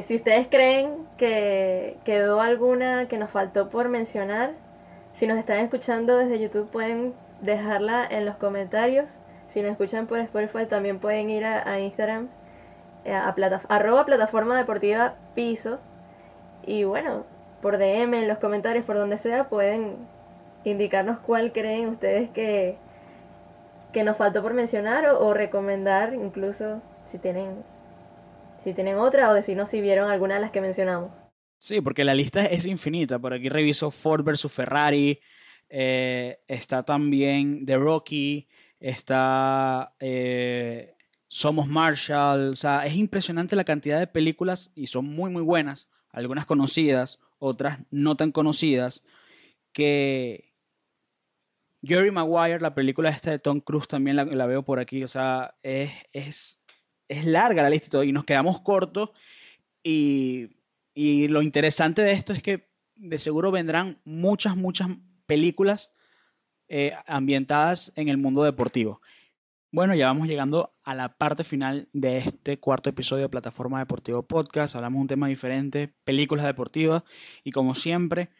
si 0.03 0.15
ustedes 0.15 0.49
creen 0.49 1.07
que 1.17 1.97
quedó 2.05 2.43
alguna 2.43 3.09
que 3.09 3.17
nos 3.17 3.31
faltó 3.31 3.71
por 3.71 3.89
mencionar, 3.89 4.59
si 5.15 5.27
nos 5.27 5.39
están 5.39 5.61
escuchando 5.61 6.19
desde 6.19 6.39
YouTube 6.39 6.71
pueden 6.71 7.15
dejarla 7.41 8.07
en 8.09 8.25
los 8.25 8.37
comentarios. 8.37 9.19
Si 9.49 9.63
nos 9.63 9.73
escuchan 9.73 10.07
por 10.07 10.19
Spotify 10.21 10.67
también 10.67 10.99
pueden 10.99 11.31
ir 11.31 11.45
a, 11.45 11.81
Instagram, 11.81 12.29
eh, 13.05 13.15
a, 13.15 13.35
arroba 13.69 14.05
plataforma 14.05 14.57
deportiva 14.57 15.17
piso. 15.35 15.81
Y 16.67 16.85
bueno, 16.85 17.25
por 17.63 17.79
DM, 17.79 18.15
en 18.15 18.29
los 18.29 18.39
comentarios, 18.39 18.85
por 18.85 18.97
donde 18.97 19.19
sea, 19.19 19.49
pueden 19.49 19.97
indicarnos 20.65 21.19
cuál 21.21 21.53
creen 21.53 21.89
ustedes 21.89 22.31
que, 22.31 22.77
que 23.93 24.05
nos 24.05 24.17
faltó 24.17 24.43
por 24.43 24.55
mencionar 24.55 25.07
o, 25.07 25.35
recomendar, 25.35 26.15
incluso 26.15 26.83
si 27.05 27.19
tienen, 27.19 27.65
si 28.63 28.75
tienen 28.75 28.97
otra 28.97 29.31
o 29.31 29.35
decirnos 29.35 29.71
si 29.71 29.81
vieron 29.81 30.11
alguna 30.11 30.35
de 30.35 30.41
las 30.41 30.51
que 30.51 30.61
mencionamos. 30.61 31.11
Sí, 31.59 31.81
porque 31.81 32.05
la 32.05 32.15
lista 32.15 32.45
es 32.45 32.67
infinita. 32.67 33.19
Por 33.19 33.33
aquí 33.33 33.49
reviso 33.49 33.91
Ford 33.91 34.23
versus 34.25 34.53
Ferrari. 34.53 35.19
Eh, 35.69 36.41
está 36.49 36.83
también 36.83 37.65
The 37.67 37.77
Rocky. 37.77 38.49
Está 38.81 39.95
eh, 40.01 40.95
Somos 41.29 41.69
Marshall. 41.69 42.53
O 42.53 42.57
sea, 42.57 42.87
es 42.87 42.97
impresionante 42.97 43.57
la 43.57 43.65
cantidad 43.65 43.99
de 43.99 44.07
películas 44.07 44.71
y 44.75 44.87
son 44.89 45.07
muy, 45.07 45.31
muy 45.31 45.43
buenas. 45.43 45.89
Algunas 46.11 46.47
conocidas, 46.47 47.19
otras 47.39 47.81
no 47.91 48.17
tan 48.17 48.33
conocidas. 48.33 49.05
Que 49.73 50.53
Jerry 51.83 52.11
Maguire, 52.11 52.61
la 52.61 52.75
película 52.75 53.11
esta 53.11 53.31
de 53.31 53.39
Tom 53.39 53.61
Cruise, 53.61 53.89
también 53.89 54.17
la, 54.17 54.25
la 54.25 54.47
veo 54.47 54.63
por 54.65 54.81
aquí. 54.81 55.05
O 55.05 55.09
sea, 55.09 55.55
es, 55.63 55.91
es, 56.13 56.59
es 57.09 57.25
larga 57.25 57.63
la 57.63 57.71
lista 57.71 57.87
y 57.87 57.91
todo. 57.91 58.05
Y 58.05 58.13
nos 58.13 58.25
quedamos 58.25 58.61
cortos. 58.61 59.11
Y 59.83 60.59
y 61.01 61.29
lo 61.29 61.43
interesante 61.43 62.03
de 62.03 62.11
esto 62.11 62.33
es 62.33 62.43
que 62.43 62.73
de 62.97 63.21
seguro 63.21 63.53
vendrán 63.53 64.01
muchas, 64.05 64.57
muchas 64.57 64.89
películas 65.29 65.93
eh, 66.69 66.93
ambientadas 67.07 67.93
en 67.95 68.09
el 68.09 68.17
mundo 68.17 68.43
deportivo. 68.43 69.01
Bueno, 69.71 69.95
ya 69.95 70.07
vamos 70.07 70.27
llegando 70.27 70.73
a 70.83 70.95
la 70.95 71.19
parte 71.19 71.45
final 71.45 71.89
de 71.93 72.17
este 72.17 72.59
cuarto 72.59 72.89
episodio 72.89 73.25
de 73.25 73.29
Plataforma 73.29 73.79
Deportivo 73.79 74.23
Podcast. 74.23 74.75
Hablamos 74.75 74.97
de 74.97 75.03
un 75.03 75.09
tema 75.09 75.29
diferente, 75.29 75.93
películas 76.05 76.47
deportivas. 76.47 77.03
Y 77.45 77.53
como 77.53 77.75
siempre, 77.75 78.31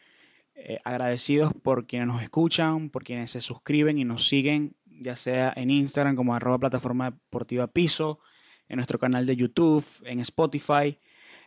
eh, 0.55 0.79
agradecidos 0.83 1.53
por 1.53 1.85
quienes 1.85 2.07
nos 2.07 2.23
escuchan, 2.23 2.89
por 2.89 3.03
quienes 3.03 3.29
se 3.29 3.41
suscriben 3.41 3.99
y 3.99 4.05
nos 4.05 4.27
siguen, 4.27 4.75
ya 4.85 5.15
sea 5.15 5.53
en 5.55 5.69
Instagram 5.69 6.15
como 6.15 6.33
arroba 6.33 6.57
Plataforma 6.57 7.11
Deportiva 7.11 7.67
Piso, 7.67 8.19
en 8.67 8.77
nuestro 8.77 8.97
canal 8.97 9.27
de 9.27 9.35
YouTube, 9.35 9.85
en 10.05 10.19
Spotify 10.21 10.97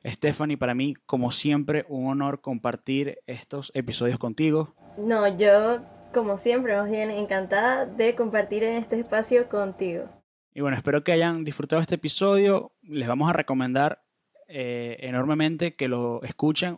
Stephanie, 0.04 0.56
para 0.56 0.74
mí, 0.74 0.94
como 1.06 1.30
siempre, 1.30 1.84
un 1.88 2.08
honor 2.08 2.40
compartir 2.40 3.20
estos 3.26 3.70
episodios 3.74 4.18
contigo. 4.18 4.74
No, 4.98 5.26
yo, 5.38 5.80
como 6.12 6.38
siempre, 6.38 6.76
más 6.76 6.90
bien 6.90 7.10
encantada 7.10 7.86
de 7.86 8.14
compartir 8.14 8.64
en 8.64 8.78
este 8.78 8.98
espacio 8.98 9.48
contigo. 9.48 10.08
Y 10.54 10.60
bueno, 10.60 10.76
espero 10.76 11.02
que 11.02 11.12
hayan 11.12 11.44
disfrutado 11.44 11.80
este 11.80 11.94
episodio. 11.94 12.72
Les 12.82 13.08
vamos 13.08 13.30
a 13.30 13.32
recomendar 13.32 14.02
eh, 14.48 14.98
enormemente 15.00 15.72
que 15.72 15.88
lo 15.88 16.22
escuchen 16.24 16.76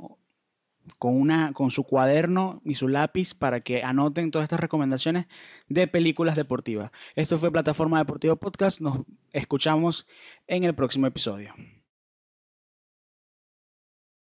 con, 0.99 1.21
una, 1.21 1.53
con 1.53 1.71
su 1.71 1.85
cuaderno 1.85 2.61
y 2.65 2.75
su 2.75 2.89
lápiz 2.89 3.35
para 3.35 3.61
que 3.61 3.83
anoten 3.83 4.31
todas 4.31 4.45
estas 4.45 4.61
recomendaciones 4.61 5.27
de 5.69 5.89
películas 5.89 6.37
deportivas. 6.37 6.93
Esto 7.17 7.39
fue 7.39 7.51
Plataforma 7.51 7.99
Deportiva 7.99 8.37
Podcast. 8.37 8.81
Nos 8.81 9.01
escuchamos 9.33 10.07
en 10.47 10.65
el 10.65 10.75
próximo 10.75 11.07
episodio. 11.07 11.55